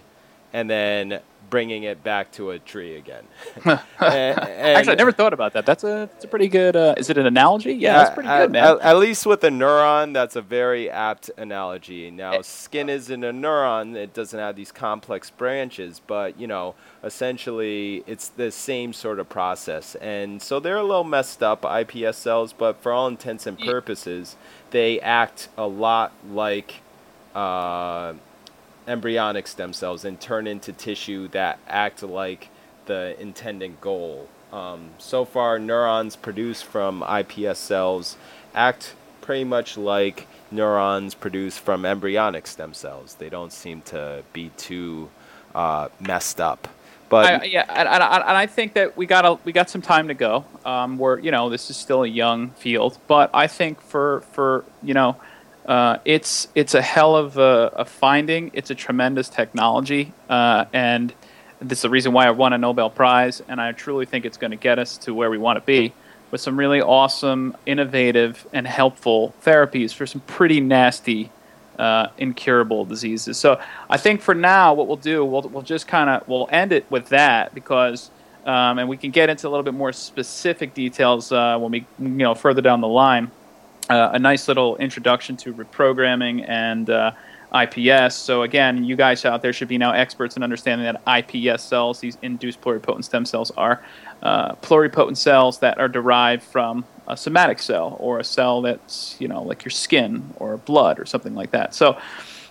and 0.52 0.70
then 0.70 1.20
bringing 1.50 1.82
it 1.82 2.02
back 2.02 2.30
to 2.32 2.52
a 2.52 2.58
tree 2.58 2.96
again. 2.96 3.24
and, 3.64 3.80
and 4.00 4.40
Actually, 4.40 4.92
I 4.92 4.94
never 4.94 5.12
thought 5.12 5.34
about 5.34 5.52
that. 5.52 5.66
That's 5.66 5.84
a, 5.84 6.08
that's 6.10 6.24
a 6.24 6.28
pretty 6.28 6.48
good. 6.48 6.76
Uh, 6.76 6.94
is 6.96 7.10
it 7.10 7.18
an 7.18 7.26
analogy? 7.26 7.72
Yeah, 7.74 7.94
that's 7.94 8.14
pretty 8.14 8.28
good, 8.28 8.52
man. 8.52 8.64
At, 8.64 8.80
at, 8.80 8.96
least 8.98 9.26
with 9.26 9.42
a 9.44 9.48
neuron, 9.48 10.14
that's 10.14 10.36
a 10.36 10.42
very 10.42 10.88
apt 10.88 11.30
analogy. 11.36 12.10
Now, 12.10 12.34
it, 12.34 12.46
skin 12.46 12.88
isn't 12.88 13.22
a 13.22 13.32
neuron; 13.32 13.96
it 13.96 14.14
doesn't 14.14 14.38
have 14.38 14.56
these 14.56 14.72
complex 14.72 15.28
branches, 15.28 16.00
but 16.06 16.38
you 16.40 16.46
know, 16.46 16.74
essentially, 17.02 18.04
it's 18.06 18.28
the 18.28 18.50
same 18.50 18.92
sort 18.92 19.18
of 19.18 19.28
process. 19.28 19.96
And 19.96 20.40
so 20.40 20.60
they're 20.60 20.76
a 20.76 20.82
little 20.82 21.04
messed 21.04 21.42
up, 21.42 21.62
iPS 21.62 22.14
cells, 22.14 22.52
but 22.52 22.80
for 22.80 22.92
all 22.92 23.08
intents 23.08 23.46
and 23.46 23.58
purposes, 23.58 24.36
they 24.70 25.00
act 25.00 25.48
a 25.58 25.66
lot 25.66 26.12
like. 26.30 26.76
Uh, 27.34 28.14
embryonic 28.90 29.46
stem 29.46 29.72
cells 29.72 30.04
and 30.04 30.20
turn 30.20 30.46
into 30.46 30.72
tissue 30.72 31.28
that 31.28 31.58
act 31.68 32.02
like 32.02 32.48
the 32.86 33.18
intended 33.20 33.80
goal. 33.80 34.28
Um, 34.52 34.90
so 34.98 35.24
far, 35.24 35.58
neurons 35.58 36.16
produced 36.16 36.64
from 36.64 37.02
iPS 37.02 37.56
cells 37.56 38.16
act 38.54 38.94
pretty 39.20 39.44
much 39.44 39.76
like 39.76 40.26
neurons 40.50 41.14
produced 41.14 41.60
from 41.60 41.84
embryonic 41.84 42.46
stem 42.48 42.74
cells. 42.74 43.14
They 43.14 43.28
don't 43.28 43.52
seem 43.52 43.82
to 43.82 44.24
be 44.32 44.50
too 44.56 45.08
uh, 45.54 45.88
messed 46.00 46.40
up. 46.40 46.68
But 47.08 47.42
I, 47.42 47.44
yeah, 47.44 47.64
and, 47.68 47.88
and, 47.88 48.02
I 48.02 48.46
think 48.46 48.74
that 48.74 48.96
we 48.96 49.04
got 49.04 49.24
a, 49.24 49.34
we 49.44 49.52
got 49.52 49.68
some 49.68 49.82
time 49.82 50.08
to 50.08 50.14
go. 50.14 50.44
Um, 50.64 50.96
we're 50.96 51.18
you 51.18 51.32
know 51.32 51.48
this 51.50 51.68
is 51.68 51.76
still 51.76 52.04
a 52.04 52.08
young 52.08 52.50
field, 52.50 52.98
but 53.08 53.30
I 53.34 53.48
think 53.48 53.80
for 53.80 54.20
for 54.32 54.64
you 54.80 54.94
know 54.94 55.16
uh, 55.70 56.00
it's 56.04 56.48
it's 56.56 56.74
a 56.74 56.82
hell 56.82 57.14
of 57.14 57.38
a, 57.38 57.70
a, 57.76 57.84
finding. 57.84 58.50
It's 58.54 58.70
a 58.70 58.74
tremendous 58.74 59.28
technology, 59.28 60.12
uh, 60.28 60.64
and 60.72 61.14
This 61.60 61.78
is 61.78 61.82
the 61.82 61.90
reason 61.90 62.12
why 62.12 62.26
I 62.26 62.32
won 62.32 62.52
a 62.52 62.58
Nobel 62.58 62.90
Prize, 62.90 63.40
and 63.46 63.60
I 63.60 63.70
truly 63.70 64.04
think 64.04 64.24
it's 64.24 64.36
going 64.36 64.50
to 64.50 64.56
get 64.56 64.80
us 64.80 64.98
to 64.98 65.14
where 65.14 65.30
we 65.30 65.38
want 65.38 65.58
to 65.58 65.64
be 65.64 65.92
with 66.32 66.40
some 66.40 66.58
really 66.58 66.80
awesome, 66.80 67.56
innovative, 67.66 68.48
and 68.52 68.66
helpful 68.66 69.32
therapies 69.44 69.94
for 69.94 70.06
some 70.06 70.22
pretty 70.22 70.60
nasty, 70.60 71.30
uh, 71.78 72.08
incurable 72.18 72.84
diseases. 72.84 73.36
So 73.36 73.60
I 73.88 73.96
think 73.96 74.22
for 74.22 74.34
now, 74.34 74.74
what 74.74 74.88
we'll 74.88 74.96
do, 74.96 75.24
we'll, 75.24 75.42
we'll 75.42 75.62
just 75.62 75.86
kind 75.86 76.10
of 76.10 76.26
we'll 76.26 76.48
end 76.50 76.72
it 76.72 76.84
with 76.90 77.10
that 77.10 77.54
because, 77.54 78.10
um, 78.44 78.80
and 78.80 78.88
we 78.88 78.96
can 78.96 79.12
get 79.12 79.30
into 79.30 79.46
a 79.46 79.50
little 79.50 79.62
bit 79.62 79.74
more 79.74 79.92
specific 79.92 80.74
details 80.74 81.30
uh, 81.30 81.56
when 81.60 81.70
we 81.70 81.86
you 82.00 82.08
know 82.08 82.34
further 82.34 82.60
down 82.60 82.80
the 82.80 82.88
line. 82.88 83.30
Uh, 83.90 84.10
a 84.12 84.18
nice 84.20 84.46
little 84.46 84.76
introduction 84.76 85.36
to 85.36 85.52
reprogramming 85.52 86.48
and 86.48 86.90
uh, 86.90 87.10
IPS. 87.52 88.14
So 88.14 88.42
again, 88.42 88.84
you 88.84 88.94
guys 88.94 89.24
out 89.24 89.42
there 89.42 89.52
should 89.52 89.66
be 89.66 89.78
now 89.78 89.90
experts 89.90 90.36
in 90.36 90.44
understanding 90.44 90.84
that 90.84 91.02
IPS 91.34 91.64
cells, 91.64 91.98
these 91.98 92.16
induced 92.22 92.60
pluripotent 92.60 93.04
stem 93.04 93.24
cells, 93.24 93.50
are 93.56 93.82
uh, 94.22 94.54
pluripotent 94.56 95.16
cells 95.16 95.58
that 95.58 95.78
are 95.78 95.88
derived 95.88 96.44
from 96.44 96.84
a 97.08 97.16
somatic 97.16 97.58
cell 97.58 97.96
or 97.98 98.20
a 98.20 98.24
cell 98.24 98.62
that's 98.62 99.16
you 99.18 99.26
know 99.26 99.42
like 99.42 99.64
your 99.64 99.72
skin 99.72 100.22
or 100.36 100.56
blood 100.58 101.00
or 101.00 101.04
something 101.04 101.34
like 101.34 101.50
that. 101.50 101.74
So 101.74 101.98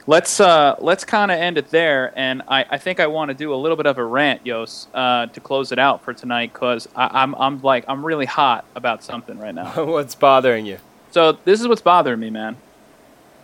let's 0.08 0.42
uh, 0.42 0.76
let's 0.80 1.06
kind 1.06 1.32
of 1.32 1.40
end 1.40 1.58
it 1.58 1.70
there. 1.70 2.12
And 2.18 2.42
I, 2.50 2.66
I 2.72 2.78
think 2.78 3.00
I 3.00 3.08
want 3.08 3.30
to 3.30 3.34
do 3.34 3.54
a 3.54 3.56
little 3.56 3.78
bit 3.78 3.86
of 3.86 3.98
a 3.98 4.04
rant, 4.04 4.46
Yos, 4.46 4.88
uh, 4.94 5.28
to 5.28 5.40
close 5.40 5.72
it 5.72 5.80
out 5.80 6.04
for 6.04 6.14
tonight 6.14 6.52
because 6.52 6.90
I'm 6.98 7.34
I'm 7.36 7.62
like 7.62 7.86
I'm 7.88 8.06
really 8.06 8.26
hot 8.26 8.66
about 8.76 9.06
something 9.06 9.40
right 9.40 9.56
now. 9.56 9.86
What's 9.86 10.16
bothering 10.16 10.66
you? 10.66 10.80
So 11.12 11.34
this 11.44 11.60
is 11.60 11.68
what's 11.68 11.82
bothering 11.82 12.20
me, 12.20 12.30
man. 12.30 12.58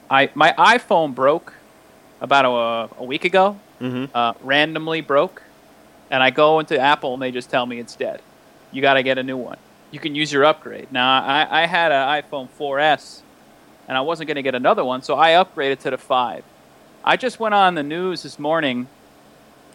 I 0.09 0.29
my 0.35 0.53
iPhone 0.57 1.15
broke 1.15 1.53
about 2.21 2.45
a, 2.45 3.01
a 3.01 3.03
week 3.03 3.25
ago. 3.25 3.59
Mm-hmm. 3.81 4.15
Uh, 4.15 4.33
randomly 4.41 5.01
broke, 5.01 5.43
and 6.09 6.23
I 6.23 6.29
go 6.29 6.59
into 6.59 6.79
Apple 6.79 7.13
and 7.13 7.21
they 7.21 7.31
just 7.31 7.49
tell 7.49 7.65
me 7.65 7.79
it's 7.79 7.95
dead. 7.95 8.21
You 8.71 8.81
got 8.81 8.93
to 8.93 9.03
get 9.03 9.17
a 9.17 9.23
new 9.23 9.37
one. 9.37 9.57
You 9.91 9.99
can 9.99 10.15
use 10.15 10.31
your 10.31 10.45
upgrade. 10.45 10.91
Now 10.91 11.21
I, 11.21 11.63
I 11.63 11.65
had 11.65 11.91
an 11.91 12.21
iPhone 12.21 12.47
4S, 12.57 13.21
and 13.87 13.97
I 13.97 14.01
wasn't 14.01 14.27
going 14.27 14.35
to 14.35 14.43
get 14.43 14.55
another 14.55 14.85
one, 14.85 15.01
so 15.01 15.17
I 15.17 15.31
upgraded 15.31 15.79
to 15.79 15.91
the 15.91 15.97
five. 15.97 16.43
I 17.03 17.17
just 17.17 17.39
went 17.39 17.53
on 17.53 17.75
the 17.75 17.83
news 17.83 18.23
this 18.23 18.39
morning 18.39 18.87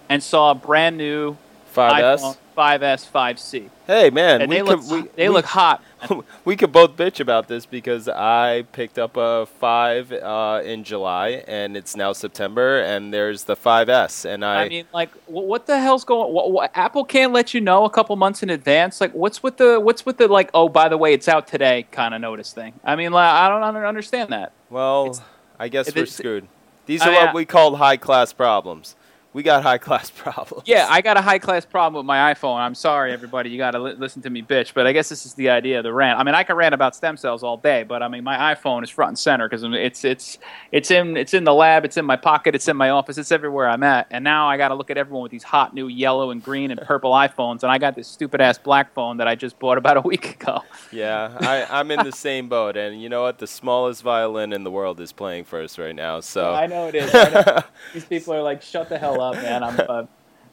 and 0.08 0.22
saw 0.22 0.50
a 0.50 0.54
brand 0.54 0.96
new 0.96 1.36
5S. 1.74 2.36
5S 2.56 3.10
5C, 3.10 3.70
Hey 3.86 4.10
man, 4.10 4.42
and 4.42 4.50
we 4.50 4.56
they 4.56 4.62
look 4.62 4.82
we, 4.90 5.02
they 5.16 5.28
we- 5.28 5.34
look 5.34 5.46
hot. 5.46 5.82
we 6.44 6.56
could 6.56 6.72
both 6.72 6.94
bitch 6.96 7.18
about 7.18 7.48
this 7.48 7.64
because 7.64 8.06
I 8.06 8.64
picked 8.72 8.98
up 8.98 9.16
a 9.16 9.46
five 9.46 10.12
uh, 10.12 10.60
in 10.62 10.84
July 10.84 11.42
and 11.48 11.74
it's 11.76 11.96
now 11.96 12.12
September 12.12 12.80
and 12.80 13.14
there's 13.14 13.44
the 13.44 13.56
5S 13.56 14.26
and 14.26 14.44
I, 14.44 14.64
I 14.64 14.68
mean, 14.68 14.84
like, 14.92 15.10
what 15.26 15.66
the 15.66 15.78
hell's 15.80 16.04
going? 16.04 16.32
What, 16.34 16.52
what, 16.52 16.70
Apple 16.74 17.04
can't 17.04 17.32
let 17.32 17.54
you 17.54 17.60
know 17.62 17.84
a 17.86 17.90
couple 17.90 18.14
months 18.16 18.42
in 18.42 18.50
advance. 18.50 19.00
Like, 19.00 19.14
what's 19.14 19.42
with 19.42 19.56
the 19.56 19.80
what's 19.80 20.04
with 20.04 20.18
the 20.18 20.28
like? 20.28 20.50
Oh, 20.52 20.68
by 20.68 20.88
the 20.90 20.98
way, 20.98 21.14
it's 21.14 21.28
out 21.28 21.46
today 21.46 21.86
kind 21.92 22.14
of 22.14 22.20
notice 22.20 22.52
thing. 22.52 22.74
I 22.84 22.94
mean, 22.96 23.12
like, 23.12 23.30
I 23.30 23.48
don't 23.48 23.62
un- 23.62 23.76
understand 23.84 24.30
that. 24.30 24.52
well, 24.68 25.06
it's- 25.06 25.22
I 25.58 25.68
guess 25.68 25.94
we're 25.94 26.06
screwed. 26.06 26.46
These 26.86 27.02
I 27.02 27.08
are 27.08 27.12
mean, 27.12 27.24
what 27.26 27.34
we 27.34 27.44
call 27.44 27.76
high 27.76 27.96
class 27.98 28.32
problems. 28.32 28.96
We 29.32 29.44
got 29.44 29.62
high 29.62 29.78
class 29.78 30.10
problems. 30.14 30.64
Yeah, 30.66 30.86
I 30.90 31.00
got 31.02 31.16
a 31.16 31.20
high 31.20 31.38
class 31.38 31.64
problem 31.64 32.00
with 32.00 32.06
my 32.06 32.34
iPhone. 32.34 32.58
I'm 32.58 32.74
sorry, 32.74 33.12
everybody. 33.12 33.50
You 33.50 33.58
got 33.58 33.72
to 33.72 33.78
li- 33.78 33.94
listen 33.96 34.22
to 34.22 34.30
me, 34.30 34.42
bitch. 34.42 34.74
But 34.74 34.86
I 34.86 34.92
guess 34.92 35.08
this 35.08 35.24
is 35.24 35.34
the 35.34 35.50
idea 35.50 35.78
of 35.78 35.84
the 35.84 35.92
rant. 35.92 36.18
I 36.18 36.24
mean, 36.24 36.34
I 36.34 36.42
can 36.42 36.56
rant 36.56 36.74
about 36.74 36.96
stem 36.96 37.16
cells 37.16 37.44
all 37.44 37.56
day, 37.56 37.84
but 37.84 38.02
I 38.02 38.08
mean, 38.08 38.24
my 38.24 38.54
iPhone 38.54 38.82
is 38.82 38.90
front 38.90 39.10
and 39.10 39.18
center 39.18 39.48
because 39.48 39.62
it's 39.64 40.04
it's 40.04 40.38
it's 40.72 40.90
in 40.90 41.16
it's 41.16 41.32
in 41.32 41.44
the 41.44 41.54
lab, 41.54 41.84
it's 41.84 41.96
in 41.96 42.04
my 42.04 42.16
pocket, 42.16 42.54
it's 42.56 42.66
in 42.66 42.76
my 42.76 42.90
office, 42.90 43.18
it's 43.18 43.30
everywhere 43.30 43.68
I'm 43.68 43.84
at. 43.84 44.08
And 44.10 44.24
now 44.24 44.48
I 44.48 44.56
got 44.56 44.68
to 44.68 44.74
look 44.74 44.90
at 44.90 44.98
everyone 44.98 45.22
with 45.22 45.32
these 45.32 45.44
hot 45.44 45.74
new 45.74 45.86
yellow 45.86 46.32
and 46.32 46.42
green 46.42 46.72
and 46.72 46.80
purple 46.80 47.12
iPhones, 47.12 47.62
and 47.62 47.70
I 47.70 47.78
got 47.78 47.94
this 47.94 48.08
stupid 48.08 48.40
ass 48.40 48.58
black 48.58 48.92
phone 48.94 49.18
that 49.18 49.28
I 49.28 49.36
just 49.36 49.58
bought 49.60 49.78
about 49.78 49.96
a 49.96 50.00
week 50.10 50.40
ago. 50.40 50.62
Yeah, 50.90 51.36
I, 51.40 51.66
I'm 51.78 51.90
in 51.92 52.04
the 52.04 52.12
same 52.12 52.48
boat, 52.48 52.76
and 52.76 53.00
you 53.00 53.08
know 53.08 53.22
what? 53.22 53.38
The 53.38 53.46
smallest 53.46 54.02
violin 54.02 54.52
in 54.52 54.64
the 54.64 54.70
world 54.72 55.00
is 55.00 55.12
playing 55.12 55.44
for 55.44 55.60
us 55.62 55.78
right 55.78 55.94
now. 55.94 56.18
So 56.18 56.52
I 56.54 56.66
know 56.66 56.88
it 56.88 56.96
is. 56.96 57.12
Know. 57.12 57.62
These 57.94 58.06
people 58.06 58.34
are 58.34 58.42
like, 58.42 58.60
shut 58.60 58.88
the 58.88 58.98
hell 58.98 59.19
up, 59.20 59.36
man. 59.36 59.62
I'm. 59.62 59.80
Uh, 59.88 60.06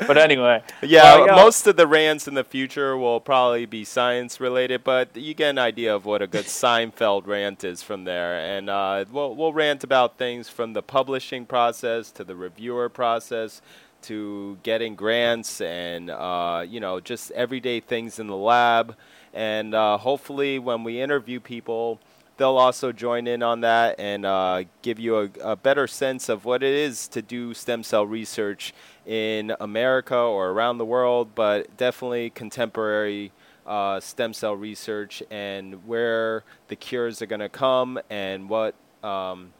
but 0.06 0.18
anyway. 0.18 0.62
Yeah, 0.84 1.18
Well, 1.18 1.36
most 1.36 1.66
of 1.66 1.76
the 1.76 1.88
rants 1.88 2.28
in 2.28 2.36
the 2.36 2.44
future 2.44 2.96
will 2.96 3.20
probably 3.20 3.66
be 3.66 3.84
science 3.84 4.40
related, 4.40 4.84
but 4.84 5.16
you 5.16 5.34
get 5.34 5.50
an 5.52 5.58
idea 5.58 5.96
of 5.96 6.06
what 6.06 6.22
a 6.22 6.28
good 6.28 6.46
Seinfeld 6.46 7.26
rant 7.26 7.64
is 7.64 7.82
from 7.82 8.04
there. 8.04 8.40
And 8.40 8.70
uh, 8.70 9.06
we'll, 9.12 9.36
we'll 9.36 9.54
rant 9.54 9.84
about 9.84 10.18
things 10.18 10.50
from 10.50 10.74
the 10.74 10.84
publishing 10.84 11.46
process 11.46 12.12
to 12.12 12.24
the 12.24 12.36
reviewer 12.36 12.90
process 12.90 13.62
to 14.04 14.58
getting 14.62 14.96
grants 14.96 15.62
and, 15.62 16.12
uh, 16.12 16.64
you 16.68 16.80
know, 16.80 17.00
just 17.00 17.32
everyday 17.32 17.80
things 17.80 18.20
in 18.20 18.28
the 18.28 18.36
lab. 18.36 18.96
And 19.34 19.74
uh, 19.74 19.98
hopefully, 19.98 20.60
when 20.60 20.84
we 20.84 21.02
interview 21.02 21.40
people, 21.40 22.00
they'll 22.38 22.58
also 22.58 22.92
join 22.92 23.28
in 23.28 23.44
on 23.44 23.62
that 23.62 24.00
and 24.00 24.26
uh, 24.26 24.64
give 24.82 25.00
you 25.00 25.18
a, 25.18 25.30
a 25.42 25.56
better 25.56 25.88
sense 25.88 26.30
of 26.30 26.46
what 26.46 26.64
it 26.64 26.74
is 26.74 27.08
to 27.10 27.22
do 27.22 27.54
stem 27.54 27.84
cell 27.84 28.06
research 28.06 28.74
in 29.06 29.54
America 29.60 30.18
or 30.18 30.50
around 30.50 30.78
the 30.78 30.86
world, 30.86 31.36
but 31.36 31.76
definitely 31.78 32.30
contemporary 32.30 33.32
uh, 33.66 34.00
stem 34.00 34.34
cell 34.34 34.56
research 34.56 35.22
and 35.30 35.86
where 35.86 36.44
the 36.70 36.76
cures 36.76 37.22
are 37.22 37.26
going 37.26 37.42
to 37.42 37.50
come 37.50 38.00
and 38.10 38.48
what 38.48 38.76
um, 39.04 39.52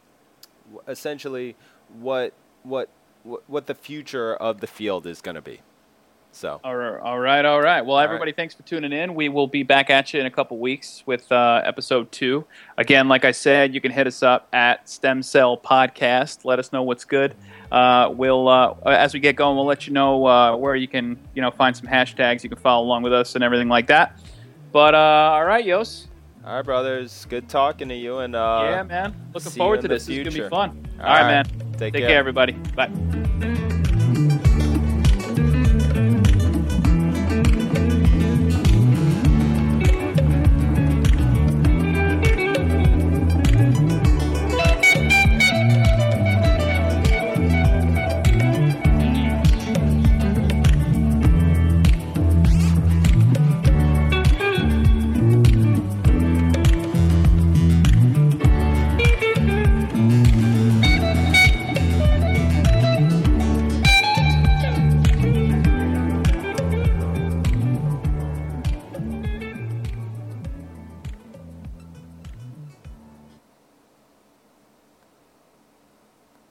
essentially 0.86 1.54
what 2.00 2.32
what 2.62 2.88
what 3.46 3.66
the 3.66 3.74
future 3.74 4.34
of 4.34 4.60
the 4.60 4.66
field 4.66 5.06
is 5.06 5.20
going 5.20 5.34
to 5.34 5.42
be. 5.42 5.60
So 6.32 6.60
All 6.62 6.76
right, 6.76 7.00
all 7.00 7.18
right, 7.18 7.44
all 7.44 7.60
right. 7.60 7.84
Well, 7.84 7.96
right. 7.96 8.04
everybody, 8.04 8.32
thanks 8.32 8.54
for 8.54 8.62
tuning 8.62 8.92
in. 8.92 9.14
We 9.14 9.28
will 9.28 9.46
be 9.46 9.62
back 9.62 9.90
at 9.90 10.12
you 10.12 10.20
in 10.20 10.26
a 10.26 10.30
couple 10.30 10.58
weeks 10.58 11.02
with 11.04 11.30
uh, 11.32 11.62
episode 11.64 12.12
two. 12.12 12.44
Again, 12.76 13.08
like 13.08 13.24
I 13.24 13.32
said, 13.32 13.74
you 13.74 13.80
can 13.80 13.90
hit 13.90 14.06
us 14.06 14.22
up 14.22 14.46
at 14.52 14.88
Stem 14.88 15.22
Cell 15.22 15.56
Podcast. 15.56 16.44
Let 16.44 16.58
us 16.58 16.72
know 16.72 16.82
what's 16.82 17.04
good. 17.04 17.34
Uh, 17.72 18.12
we'll 18.14 18.48
uh, 18.48 18.74
as 18.86 19.14
we 19.14 19.20
get 19.20 19.36
going, 19.36 19.56
we'll 19.56 19.66
let 19.66 19.86
you 19.86 19.92
know 19.92 20.26
uh, 20.26 20.56
where 20.56 20.76
you 20.76 20.88
can 20.88 21.18
you 21.34 21.42
know 21.42 21.50
find 21.50 21.76
some 21.76 21.86
hashtags 21.86 22.42
you 22.42 22.48
can 22.48 22.58
follow 22.58 22.84
along 22.84 23.02
with 23.02 23.12
us 23.12 23.34
and 23.34 23.42
everything 23.42 23.68
like 23.68 23.88
that. 23.88 24.20
But 24.70 24.94
uh, 24.94 24.98
all 24.98 25.44
right, 25.44 25.64
Yos. 25.64 26.08
all 26.44 26.56
right, 26.56 26.64
brothers, 26.64 27.26
good 27.28 27.48
talking 27.48 27.88
to 27.88 27.94
you, 27.94 28.18
and 28.18 28.36
uh, 28.36 28.68
yeah, 28.70 28.82
man. 28.82 29.14
Looking 29.34 29.52
forward 29.52 29.80
to 29.82 29.88
this. 29.88 30.06
This 30.06 30.16
is 30.18 30.24
gonna 30.24 30.44
be 30.44 30.48
fun. 30.48 30.88
All 31.00 31.06
all 31.06 31.12
right, 31.12 31.22
right. 31.22 31.28
man. 31.28 31.72
take, 31.78 31.94
Take 31.94 32.06
care, 32.06 32.18
everybody. 32.18 32.52
Bye. 32.52 32.90